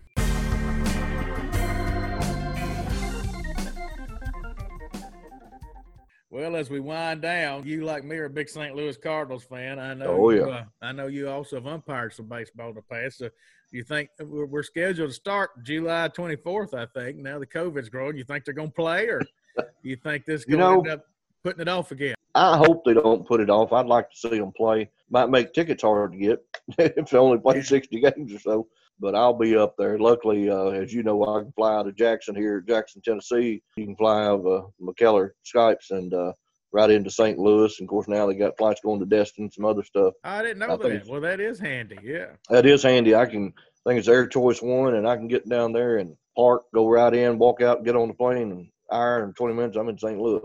Well, 6.31 6.55
as 6.55 6.69
we 6.69 6.79
wind 6.79 7.23
down, 7.23 7.65
you 7.65 7.83
like 7.83 8.03
me 8.03 8.15
are 8.17 8.25
a 8.25 8.29
big 8.29 8.49
St. 8.49 8.75
Louis 8.75 8.95
Cardinals 8.97 9.43
fan. 9.43 9.79
I 9.79 9.95
know. 9.95 10.05
Oh 10.05 10.29
yeah. 10.29 10.39
You, 10.39 10.51
uh, 10.51 10.63
I 10.81 10.91
know 10.91 11.07
you 11.07 11.27
also 11.27 11.55
have 11.55 11.65
umpired 11.65 12.13
some 12.13 12.27
baseball 12.27 12.69
in 12.69 12.75
the 12.75 12.83
past. 12.83 13.17
So 13.17 13.29
you 13.71 13.83
think 13.83 14.09
we're, 14.19 14.45
we're 14.45 14.63
scheduled 14.63 15.09
to 15.09 15.13
start 15.13 15.63
July 15.63 16.07
24th? 16.09 16.75
I 16.75 16.85
think 16.85 17.17
now 17.17 17.39
the 17.39 17.47
COVID's 17.47 17.89
growing. 17.89 18.15
You 18.15 18.23
think 18.23 18.45
they're 18.45 18.53
going 18.53 18.69
to 18.69 18.75
play, 18.75 19.07
or 19.07 19.21
you 19.81 19.95
think 19.95 20.25
this 20.25 20.45
going 20.45 20.59
to 20.59 20.65
you 20.65 20.71
know, 20.71 20.79
end 20.81 20.87
up 20.89 21.05
putting 21.43 21.61
it 21.61 21.67
off 21.67 21.91
again? 21.91 22.15
I 22.35 22.57
hope 22.57 22.85
they 22.85 22.93
don't 22.93 23.27
put 23.27 23.41
it 23.41 23.49
off. 23.49 23.73
I'd 23.73 23.87
like 23.87 24.09
to 24.11 24.15
see 24.15 24.37
them 24.37 24.51
play. 24.55 24.89
Might 25.09 25.29
make 25.29 25.53
tickets 25.53 25.83
hard 25.83 26.13
to 26.13 26.17
get 26.17 26.45
if 26.77 27.09
they 27.09 27.17
only 27.17 27.39
play 27.39 27.61
60 27.61 27.99
games 27.99 28.33
or 28.33 28.39
so 28.39 28.67
but 28.99 29.15
I'll 29.15 29.33
be 29.33 29.55
up 29.55 29.75
there. 29.77 29.97
Luckily, 29.97 30.49
uh, 30.49 30.69
as 30.69 30.93
you 30.93 31.03
know, 31.03 31.23
I 31.23 31.41
can 31.41 31.51
fly 31.53 31.75
out 31.75 31.87
of 31.87 31.95
Jackson 31.95 32.35
here, 32.35 32.61
Jackson, 32.61 33.01
Tennessee. 33.01 33.61
You 33.77 33.85
can 33.85 33.95
fly 33.95 34.25
out 34.25 34.41
of 34.41 34.47
uh, 34.47 34.67
McKellar 34.81 35.31
Skypes 35.45 35.91
and 35.91 36.13
uh, 36.13 36.33
right 36.71 36.89
into 36.89 37.09
St. 37.09 37.37
Louis. 37.37 37.79
And 37.79 37.87
of 37.87 37.89
course, 37.89 38.07
now 38.07 38.27
they 38.27 38.35
got 38.35 38.57
flights 38.57 38.81
going 38.83 38.99
to 38.99 39.05
Destin, 39.05 39.51
some 39.51 39.65
other 39.65 39.83
stuff. 39.83 40.13
I 40.23 40.41
didn't 40.41 40.59
know 40.59 40.73
I 40.73 40.77
that. 40.77 41.07
Well, 41.07 41.21
that 41.21 41.39
is 41.39 41.59
handy. 41.59 41.97
Yeah, 42.03 42.31
that 42.49 42.65
is 42.65 42.83
handy. 42.83 43.15
I 43.15 43.25
can 43.25 43.53
I 43.85 43.89
think 43.89 43.99
it's 43.99 44.07
Air 44.07 44.27
Choice 44.27 44.61
One, 44.61 44.95
and 44.95 45.07
I 45.07 45.15
can 45.15 45.27
get 45.27 45.47
down 45.47 45.71
there 45.71 45.97
and 45.97 46.15
park, 46.35 46.63
go 46.73 46.87
right 46.87 47.13
in, 47.13 47.39
walk 47.39 47.61
out, 47.61 47.85
get 47.85 47.95
on 47.95 48.09
the 48.09 48.13
plane, 48.13 48.51
and 48.51 48.67
hour 48.91 49.23
and 49.23 49.35
20 49.35 49.53
minutes, 49.53 49.77
I'm 49.77 49.89
in 49.89 49.97
St. 49.97 50.19
Louis. 50.19 50.41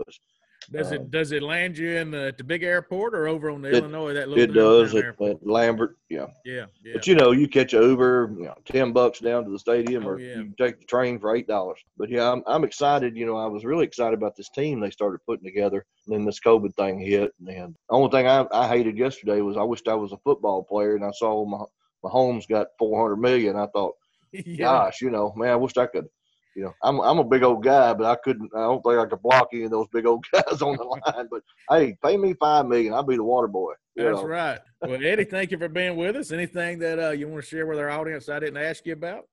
Does 0.71 0.91
it 0.91 1.01
um, 1.01 1.09
does 1.09 1.31
it 1.31 1.43
land 1.43 1.77
you 1.77 1.91
in 1.97 2.11
the, 2.11 2.33
the 2.37 2.43
big 2.43 2.63
airport 2.63 3.13
or 3.13 3.27
over 3.27 3.49
on 3.51 3.61
the 3.61 3.69
it, 3.69 3.75
Illinois 3.75 4.13
that 4.13 4.29
little 4.29 4.43
it 4.43 4.53
does 4.53 4.95
at, 4.95 5.05
at, 5.21 5.45
Lambert 5.45 5.97
yeah. 6.09 6.27
yeah 6.43 6.65
yeah 6.83 6.93
but 6.93 7.07
you 7.07 7.15
know 7.15 7.31
you 7.31 7.47
catch 7.47 7.73
a 7.73 7.81
Uber 7.81 8.33
you 8.37 8.45
know 8.45 8.55
ten 8.65 8.91
bucks 8.91 9.19
down 9.19 9.43
to 9.43 9.51
the 9.51 9.59
stadium 9.59 10.05
oh, 10.05 10.09
or 10.09 10.19
yeah. 10.19 10.37
you 10.37 10.53
take 10.57 10.79
the 10.79 10.85
train 10.85 11.19
for 11.19 11.35
eight 11.35 11.47
dollars 11.47 11.79
but 11.97 12.09
yeah 12.09 12.31
I'm, 12.31 12.43
I'm 12.47 12.63
excited 12.63 13.15
you 13.15 13.25
know 13.25 13.37
I 13.37 13.47
was 13.47 13.65
really 13.65 13.85
excited 13.85 14.17
about 14.17 14.35
this 14.35 14.49
team 14.49 14.79
they 14.79 14.91
started 14.91 15.19
putting 15.25 15.45
together 15.45 15.85
and 16.05 16.15
then 16.15 16.25
this 16.25 16.39
COVID 16.39 16.75
thing 16.75 16.99
hit 16.99 17.33
and 17.39 17.47
the 17.47 17.75
only 17.89 18.09
thing 18.09 18.27
I, 18.27 18.45
I 18.51 18.67
hated 18.67 18.97
yesterday 18.97 19.41
was 19.41 19.57
I 19.57 19.63
wished 19.63 19.87
I 19.87 19.95
was 19.95 20.11
a 20.11 20.17
football 20.17 20.63
player 20.63 20.95
and 20.95 21.05
I 21.05 21.11
saw 21.11 21.45
my 21.45 21.63
Mahomes 22.03 22.47
got 22.47 22.67
400 22.79 23.17
million 23.17 23.55
I 23.55 23.67
thought 23.67 23.95
yeah. 24.31 24.65
gosh 24.65 25.01
you 25.01 25.09
know 25.09 25.33
man 25.35 25.49
I 25.49 25.55
wish 25.55 25.77
I 25.77 25.85
could 25.85 26.07
you 26.55 26.63
know, 26.63 26.73
I'm 26.81 26.99
I'm 27.01 27.19
a 27.19 27.23
big 27.23 27.43
old 27.43 27.63
guy, 27.63 27.93
but 27.93 28.05
I 28.05 28.15
couldn't. 28.15 28.49
I 28.55 28.61
don't 28.61 28.81
think 28.81 28.97
I 28.97 29.05
could 29.05 29.21
block 29.21 29.49
any 29.53 29.63
of 29.63 29.71
those 29.71 29.87
big 29.93 30.05
old 30.05 30.25
guys 30.33 30.61
on 30.61 30.77
the 30.77 30.83
line. 30.83 31.27
But 31.29 31.43
hey, 31.69 31.97
pay 32.03 32.15
me 32.17 32.33
five 32.33 32.65
million, 32.65 32.93
I'll 32.93 33.03
be 33.03 33.17
the 33.17 33.23
water 33.23 33.47
boy. 33.47 33.73
That's 33.95 34.21
know. 34.21 34.25
right. 34.25 34.59
Well, 34.81 34.99
Eddie, 35.03 35.25
thank 35.25 35.51
you 35.51 35.57
for 35.57 35.69
being 35.69 35.95
with 35.97 36.15
us. 36.15 36.31
Anything 36.31 36.79
that 36.79 36.99
uh, 36.99 37.11
you 37.11 37.27
want 37.27 37.43
to 37.43 37.49
share 37.49 37.65
with 37.65 37.79
our 37.79 37.89
audience 37.89 38.29
I 38.29 38.39
didn't 38.39 38.57
ask 38.57 38.85
you 38.85 38.93
about? 38.93 39.25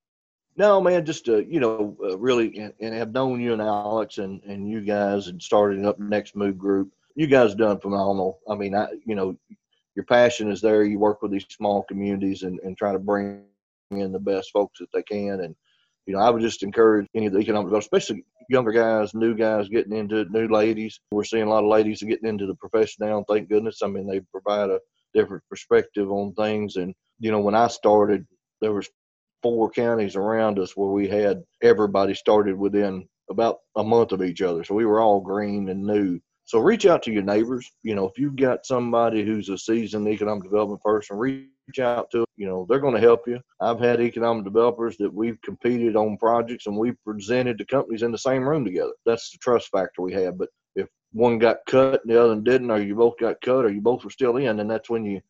No, 0.56 0.80
man, 0.80 1.06
just 1.06 1.28
uh, 1.28 1.38
you 1.38 1.60
know, 1.60 1.96
uh, 2.04 2.18
really, 2.18 2.58
and, 2.58 2.74
and, 2.80 2.94
have 2.94 3.12
known 3.12 3.40
you 3.40 3.52
and 3.52 3.62
Alex 3.62 4.18
and 4.18 4.42
and 4.42 4.68
you 4.68 4.82
guys 4.82 5.28
and 5.28 5.40
starting 5.40 5.86
up 5.86 5.98
Next 5.98 6.36
Move 6.36 6.58
Group. 6.58 6.90
You 7.14 7.26
guys 7.26 7.54
done 7.54 7.80
phenomenal. 7.80 8.40
I 8.48 8.56
mean, 8.56 8.74
I 8.74 8.88
you 9.06 9.14
know, 9.14 9.36
your 9.94 10.04
passion 10.04 10.50
is 10.50 10.60
there. 10.60 10.84
You 10.84 10.98
work 10.98 11.22
with 11.22 11.30
these 11.30 11.46
small 11.48 11.84
communities 11.84 12.42
and 12.42 12.58
and 12.60 12.76
try 12.76 12.92
to 12.92 12.98
bring 12.98 13.44
in 13.92 14.12
the 14.12 14.18
best 14.18 14.50
folks 14.50 14.80
that 14.80 14.90
they 14.92 15.02
can. 15.02 15.40
And 15.40 15.54
you 16.06 16.14
know, 16.14 16.20
I 16.20 16.30
would 16.30 16.42
just 16.42 16.62
encourage 16.62 17.06
any 17.14 17.26
of 17.26 17.32
the 17.32 17.38
economic, 17.38 17.66
development, 17.66 17.84
especially 17.84 18.24
younger 18.48 18.72
guys, 18.72 19.14
new 19.14 19.34
guys 19.34 19.68
getting 19.68 19.96
into 19.96 20.16
it, 20.16 20.30
new 20.30 20.48
ladies. 20.48 20.98
We're 21.10 21.24
seeing 21.24 21.44
a 21.44 21.48
lot 21.48 21.62
of 21.64 21.70
ladies 21.70 22.02
getting 22.02 22.28
into 22.28 22.46
the 22.46 22.56
profession 22.56 23.06
now. 23.06 23.24
Thank 23.28 23.48
goodness. 23.48 23.82
I 23.82 23.86
mean, 23.86 24.06
they 24.06 24.20
provide 24.32 24.70
a 24.70 24.80
different 25.14 25.44
perspective 25.48 26.10
on 26.10 26.34
things. 26.34 26.76
And 26.76 26.94
you 27.20 27.30
know, 27.30 27.40
when 27.40 27.54
I 27.54 27.68
started, 27.68 28.26
there 28.60 28.72
was 28.72 28.88
four 29.42 29.70
counties 29.70 30.16
around 30.16 30.58
us 30.58 30.76
where 30.76 30.90
we 30.90 31.08
had 31.08 31.42
everybody 31.62 32.14
started 32.14 32.56
within 32.56 33.08
about 33.30 33.58
a 33.76 33.84
month 33.84 34.12
of 34.12 34.22
each 34.22 34.42
other. 34.42 34.64
So 34.64 34.74
we 34.74 34.86
were 34.86 35.00
all 35.00 35.20
green 35.20 35.68
and 35.68 35.84
new. 35.84 36.20
So 36.44 36.58
reach 36.58 36.86
out 36.86 37.02
to 37.04 37.12
your 37.12 37.22
neighbors. 37.22 37.70
You 37.82 37.94
know, 37.94 38.06
if 38.06 38.18
you've 38.18 38.36
got 38.36 38.66
somebody 38.66 39.24
who's 39.24 39.48
a 39.48 39.58
seasoned 39.58 40.08
economic 40.08 40.44
development 40.44 40.82
person, 40.82 41.16
reach 41.16 41.46
out 41.80 42.10
to. 42.10 42.24
You 42.36 42.46
know, 42.46 42.66
they're 42.68 42.80
going 42.80 42.94
to 42.94 43.00
help 43.00 43.26
you. 43.26 43.40
I've 43.60 43.80
had 43.80 44.00
economic 44.00 44.44
developers 44.44 44.96
that 44.98 45.12
we've 45.12 45.40
competed 45.42 45.96
on 45.96 46.16
projects 46.16 46.66
and 46.66 46.76
we 46.76 46.92
presented 47.04 47.58
to 47.58 47.64
companies 47.64 48.02
in 48.02 48.12
the 48.12 48.18
same 48.18 48.48
room 48.48 48.64
together. 48.64 48.92
That's 49.06 49.30
the 49.30 49.38
trust 49.38 49.68
factor 49.68 50.02
we 50.02 50.12
have. 50.14 50.38
But 50.38 50.48
if 50.74 50.88
one 51.12 51.38
got 51.38 51.58
cut 51.66 52.02
and 52.04 52.12
the 52.12 52.22
other 52.22 52.40
didn't, 52.40 52.70
or 52.70 52.80
you 52.80 52.94
both 52.94 53.18
got 53.18 53.40
cut, 53.40 53.64
or 53.64 53.70
you 53.70 53.80
both 53.80 54.04
were 54.04 54.10
still 54.10 54.36
in, 54.36 54.56
then 54.56 54.68
that's 54.68 54.90
when 54.90 55.04
you 55.04 55.20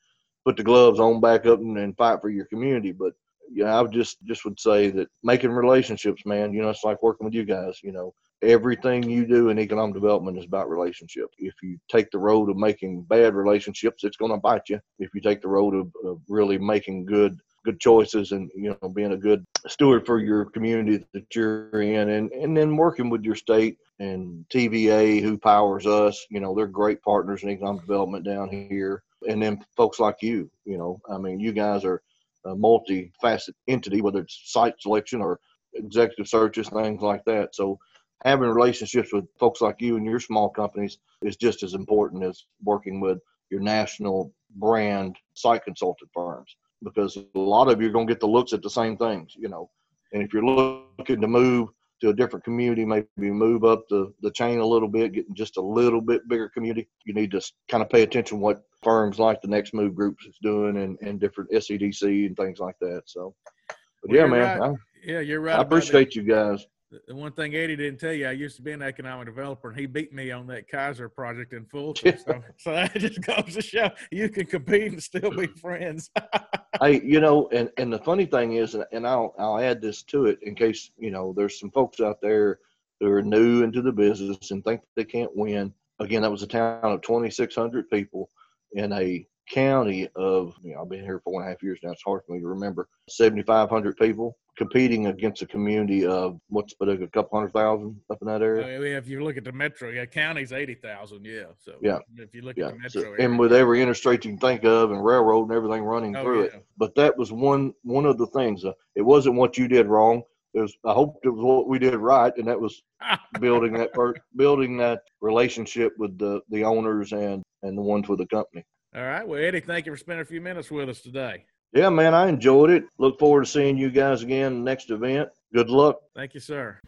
put 0.45 0.57
the 0.57 0.63
gloves 0.63 1.01
on 1.01 1.21
back 1.21 1.47
up 1.47 1.61
and, 1.61 1.79
and 1.79 1.97
fight 1.97 2.21
for 2.21 2.31
your 2.31 2.47
community. 2.47 2.93
But 2.93 3.13
you 3.53 3.65
know, 3.65 3.71
I 3.71 3.81
would 3.83 3.93
just 3.93 4.19
just 4.25 4.45
would 4.45 4.59
say 4.59 4.91
that 4.91 5.09
making 5.23 5.51
relationships, 5.51 6.25
man. 6.25 6.53
You 6.53 6.63
know, 6.63 6.71
it's 6.71 6.85
like 6.85 7.03
working 7.03 7.25
with 7.25 7.35
you 7.35 7.45
guys. 7.45 7.81
You 7.83 7.93
know, 7.93 8.15
everything 8.43 9.09
you 9.09 9.27
do 9.27 9.49
in 9.51 9.59
economic 9.59 9.95
development 9.95 10.39
is 10.39 10.45
about 10.45 10.71
relationships. 10.71 11.35
If 11.39 11.55
you 11.63 11.79
take 11.91 12.11
the 12.11 12.19
road 12.19 12.51
of 12.51 12.57
making 12.57 13.03
bad 13.03 13.35
relationships, 13.35 14.05
it's 14.05 14.17
going 14.17 14.33
to 14.33 14.39
bite 14.39 14.69
you. 14.69 14.81
If 14.99 15.15
you 15.15 15.21
take 15.21 15.43
the 15.43 15.49
road 15.49 15.75
of, 15.75 15.93
of 16.05 16.21
really 16.29 16.59
making 16.59 17.07
good 17.07 17.39
good 17.65 17.79
choices 17.79 18.33
and 18.33 18.51
you 18.57 18.77
know 18.83 18.89
being 18.89 19.13
a 19.13 19.17
good 19.17 19.47
steward 19.69 20.05
for 20.05 20.19
your 20.19 20.47
community 20.47 21.07
that 21.13 21.33
you're 21.33 21.81
in 21.81 22.09
and 22.09 22.33
and 22.33 22.57
then 22.57 22.77
working 22.77 23.09
with 23.09 23.23
your 23.23 23.37
state 23.37 23.79
and 24.01 24.45
TVA 24.53 25.23
who 25.23 25.39
powers 25.39 25.87
us 25.87 26.27
you 26.29 26.41
know 26.41 26.57
they're 26.57 26.67
great 26.67 27.01
partners 27.03 27.45
in 27.45 27.51
economic 27.51 27.83
development 27.83 28.25
down 28.25 28.51
here 28.51 29.05
and 29.29 29.41
then 29.41 29.65
folks 29.77 30.01
like 30.01 30.17
you 30.23 30.51
you 30.65 30.77
know 30.77 31.01
I 31.09 31.19
mean 31.19 31.39
you 31.39 31.53
guys 31.53 31.85
are 31.85 32.03
a 32.45 32.55
multi-faceted 32.55 33.55
entity, 33.69 34.01
whether 34.01 34.21
it's 34.21 34.41
site 34.45 34.75
selection 34.81 35.21
or 35.21 35.41
executive 35.75 36.29
searches, 36.29 36.69
things 36.69 37.03
like 37.03 37.25
that. 37.25 37.55
So 37.55 37.79
having 38.25 38.49
relationships 38.49 39.13
with 39.13 39.25
folks 39.39 39.61
like 39.61 39.81
you 39.81 39.97
and 39.97 40.07
your 40.07 40.21
small 40.21 40.49
companies 40.49 40.99
is 41.23 41.37
just 41.37 41.63
as 41.63 41.75
important 41.75 42.23
as 42.25 42.45
working 42.63 43.01
with 43.01 43.19
your 43.51 43.61
national 43.61 44.33
brand 44.57 45.17
site 45.35 45.65
consultant 45.65 46.11
firms 46.15 46.57
because 46.85 47.17
a 47.17 47.39
lot 47.39 47.69
of 47.69 47.81
you 47.81 47.89
are 47.89 47.93
going 47.93 48.07
to 48.07 48.13
get 48.13 48.21
the 48.21 48.27
looks 48.27 48.53
at 48.53 48.63
the 48.63 48.71
same 48.71 48.97
things, 48.97 49.35
you 49.37 49.49
know. 49.49 49.71
And 50.13 50.23
if 50.23 50.33
you're 50.33 50.45
looking 50.45 51.21
to 51.21 51.29
move 51.29 51.69
to 52.01 52.11
a 52.11 52.15
different 52.15 52.45
community, 52.45 52.85
maybe 52.85 53.07
move 53.19 53.65
up 53.65 53.85
the, 53.89 54.13
the 54.21 54.31
chain 54.33 54.59
a 54.59 54.67
little 54.67 54.89
bit, 54.89 55.13
getting 55.13 55.35
just 55.35 55.57
a 55.57 55.61
little 55.61 56.01
bit 56.01 56.29
bigger 56.29 56.49
community, 56.49 56.89
you 57.05 57.15
need 57.15 57.31
to 57.31 57.41
kind 57.69 57.83
of 57.83 57.89
pay 57.89 58.03
attention 58.03 58.41
what 58.41 58.63
firms 58.83 59.19
like 59.19 59.41
the 59.41 59.49
Next 59.49 59.73
Move 59.73 59.95
Groups 59.95 60.27
is 60.27 60.37
doing 60.43 60.77
and, 60.79 60.99
and 61.01 61.21
different 61.21 61.51
SEDC 61.53 62.27
and 62.27 62.37
things 62.37 62.59
like 62.59 62.77
that. 62.81 63.03
So, 63.07 63.35
but 63.69 64.11
well, 64.11 64.17
yeah, 64.19 64.27
man. 64.27 64.59
Right. 64.59 64.71
I, 64.71 64.75
yeah, 65.05 65.21
you're 65.21 65.41
right. 65.41 65.59
I 65.59 65.63
appreciate 65.63 66.15
you 66.17 66.23
guys 66.23 66.67
the 67.07 67.15
one 67.15 67.33
thing 67.33 67.55
Eddie 67.55 67.77
didn't 67.77 68.01
tell 68.01 68.13
you, 68.13 68.29
I 68.29 68.33
used 68.33 68.57
to 68.57 68.63
be 68.63 68.73
an 68.73 68.83
economic 68.83 69.27
developer, 69.27 69.71
and 69.71 69.79
he 69.79 69.87
beat 69.87 70.13
me 70.13 70.31
on 70.31 70.47
that 70.49 70.71
Kayser 70.71 71.13
project 71.13 71.53
in 71.53 71.65
Fulton. 71.67 72.19
So, 72.23 72.43
so 72.59 72.73
that 72.73 72.95
just 72.95 73.21
goes 73.23 73.55
to 73.55 73.63
show 73.63 73.91
you 74.11 74.29
can 74.29 74.47
compete 74.47 74.93
and 74.93 75.03
still 75.03 75.31
be 75.31 75.47
friends. 75.47 76.11
hey, 76.81 77.01
you 77.03 77.21
know, 77.21 77.49
and 77.53 77.71
and 77.79 77.93
the 77.93 77.99
funny 77.99 78.27
thing 78.27 78.55
is, 78.55 78.75
and 78.75 79.07
I'll 79.07 79.35
I'll 79.39 79.59
add 79.59 79.81
this 79.81 80.03
to 80.05 80.27
it 80.27 80.39
in 80.43 80.55
case 80.55 80.91
you 80.99 81.11
know 81.11 81.33
there's 81.37 81.59
some 81.59 81.71
folks 81.71 82.01
out 82.01 82.21
there 82.21 82.59
who 83.01 83.11
are 83.11 83.23
new 83.23 83.63
into 83.63 83.83
the 83.83 83.93
business 83.93 84.51
and 84.51 84.63
think 84.65 84.81
they 84.95 85.05
can't 85.05 85.35
win. 85.35 85.73
Again, 85.99 86.23
that 86.23 86.31
was 86.31 86.43
a 86.43 86.47
town 86.47 86.81
of 86.85 87.03
2,600 87.03 87.91
people 87.91 88.29
in 88.75 88.93
a 88.93 89.27
county 89.51 90.09
of, 90.15 90.55
you 90.63 90.75
know, 90.75 90.83
I've 90.83 90.89
been 90.89 91.05
here 91.05 91.21
one 91.25 91.43
and 91.43 91.49
a 91.49 91.53
half 91.53 91.63
years 91.63 91.81
now. 91.83 91.91
It's 91.91 92.03
hard 92.03 92.23
for 92.25 92.33
me 92.33 92.41
to 92.41 92.47
remember. 92.47 92.89
7,500 93.09 93.97
people 93.97 94.37
competing 94.57 95.07
against 95.07 95.43
a 95.43 95.47
community 95.47 96.05
of 96.05 96.39
what's 96.49 96.75
but 96.79 96.89
a 96.89 97.07
couple 97.09 97.39
hundred 97.39 97.53
thousand 97.53 97.99
up 98.11 98.19
in 98.21 98.29
that 98.29 98.43
area. 98.43 98.77
I 98.77 98.79
mean, 98.79 98.93
if 98.93 99.09
you 99.09 99.25
look 99.25 99.37
at 99.37 99.45
the 99.45 99.53
metro, 99.53 99.91
yeah, 99.91 100.05
county's 100.05 100.53
80,000, 100.53 101.25
yeah. 101.25 101.45
So 101.59 101.75
yeah, 101.81 101.99
if 102.19 102.35
you 102.35 102.43
look 102.43 102.57
yeah. 102.57 102.67
at 102.67 102.73
the 102.73 102.79
metro, 102.79 103.03
so, 103.03 103.09
area, 103.09 103.25
and 103.25 103.39
with 103.39 103.53
every 103.53 103.81
interstate 103.81 104.25
you 104.25 104.33
can 104.33 104.39
think 104.39 104.65
of 104.65 104.91
and 104.91 105.05
railroad 105.05 105.45
and 105.45 105.53
everything 105.53 105.83
running 105.83 106.17
oh, 106.17 106.23
through 106.23 106.41
yeah. 106.41 106.47
it. 106.49 106.67
But 106.77 106.95
that 106.97 107.17
was 107.17 107.33
one 107.33 107.73
one 107.83 108.07
of 108.07 108.19
the 108.19 108.27
things. 108.29 108.65
Uh, 108.65 108.73
it 108.95 109.03
wasn't 109.03 109.37
what 109.37 109.57
you 109.57 109.69
did 109.69 109.87
wrong. 109.87 110.23
It 110.55 110.61
was 110.61 110.75
I 110.85 110.93
hope 110.93 111.19
it 111.25 111.31
was 111.31 111.43
what 111.43 111.69
we 111.69 111.79
did 111.79 111.95
right, 111.95 112.33
and 112.37 112.47
that 112.47 112.61
was 112.61 112.83
building 113.41 113.73
that 113.75 113.95
per, 113.95 114.15
building 114.37 114.77
that 114.79 115.01
relationship 115.21 115.93
with 115.99 116.19
the 116.19 116.43
the 116.51 116.65
owners 116.65 117.13
and 117.13 117.43
and 117.63 117.79
the 117.79 117.83
ones 117.83 118.09
with 118.09 118.19
the 118.19 118.27
company. 118.27 118.65
All 118.95 119.03
right. 119.03 119.27
Well, 119.27 119.43
Eddie, 119.43 119.61
thank 119.61 119.87
you 119.87 119.93
for 119.93 119.97
spending 119.97 120.21
a 120.21 120.27
few 120.27 120.43
minutes 120.43 120.71
with 120.71 120.91
us 120.91 121.01
today. 121.01 121.47
Yeah, 121.73 121.89
man, 121.89 122.15
I 122.15 122.29
enjoyed 122.29 122.71
it. 122.71 122.85
Look 122.99 123.19
forward 123.19 123.45
to 123.45 123.51
seeing 123.51 123.79
you 123.79 123.91
guys 123.91 124.23
again 124.23 124.63
next 124.63 124.91
event. 124.91 125.31
Good 125.55 125.71
luck. 125.71 126.01
Thank 126.15 126.35
you, 126.35 126.41
sir. 126.41 126.79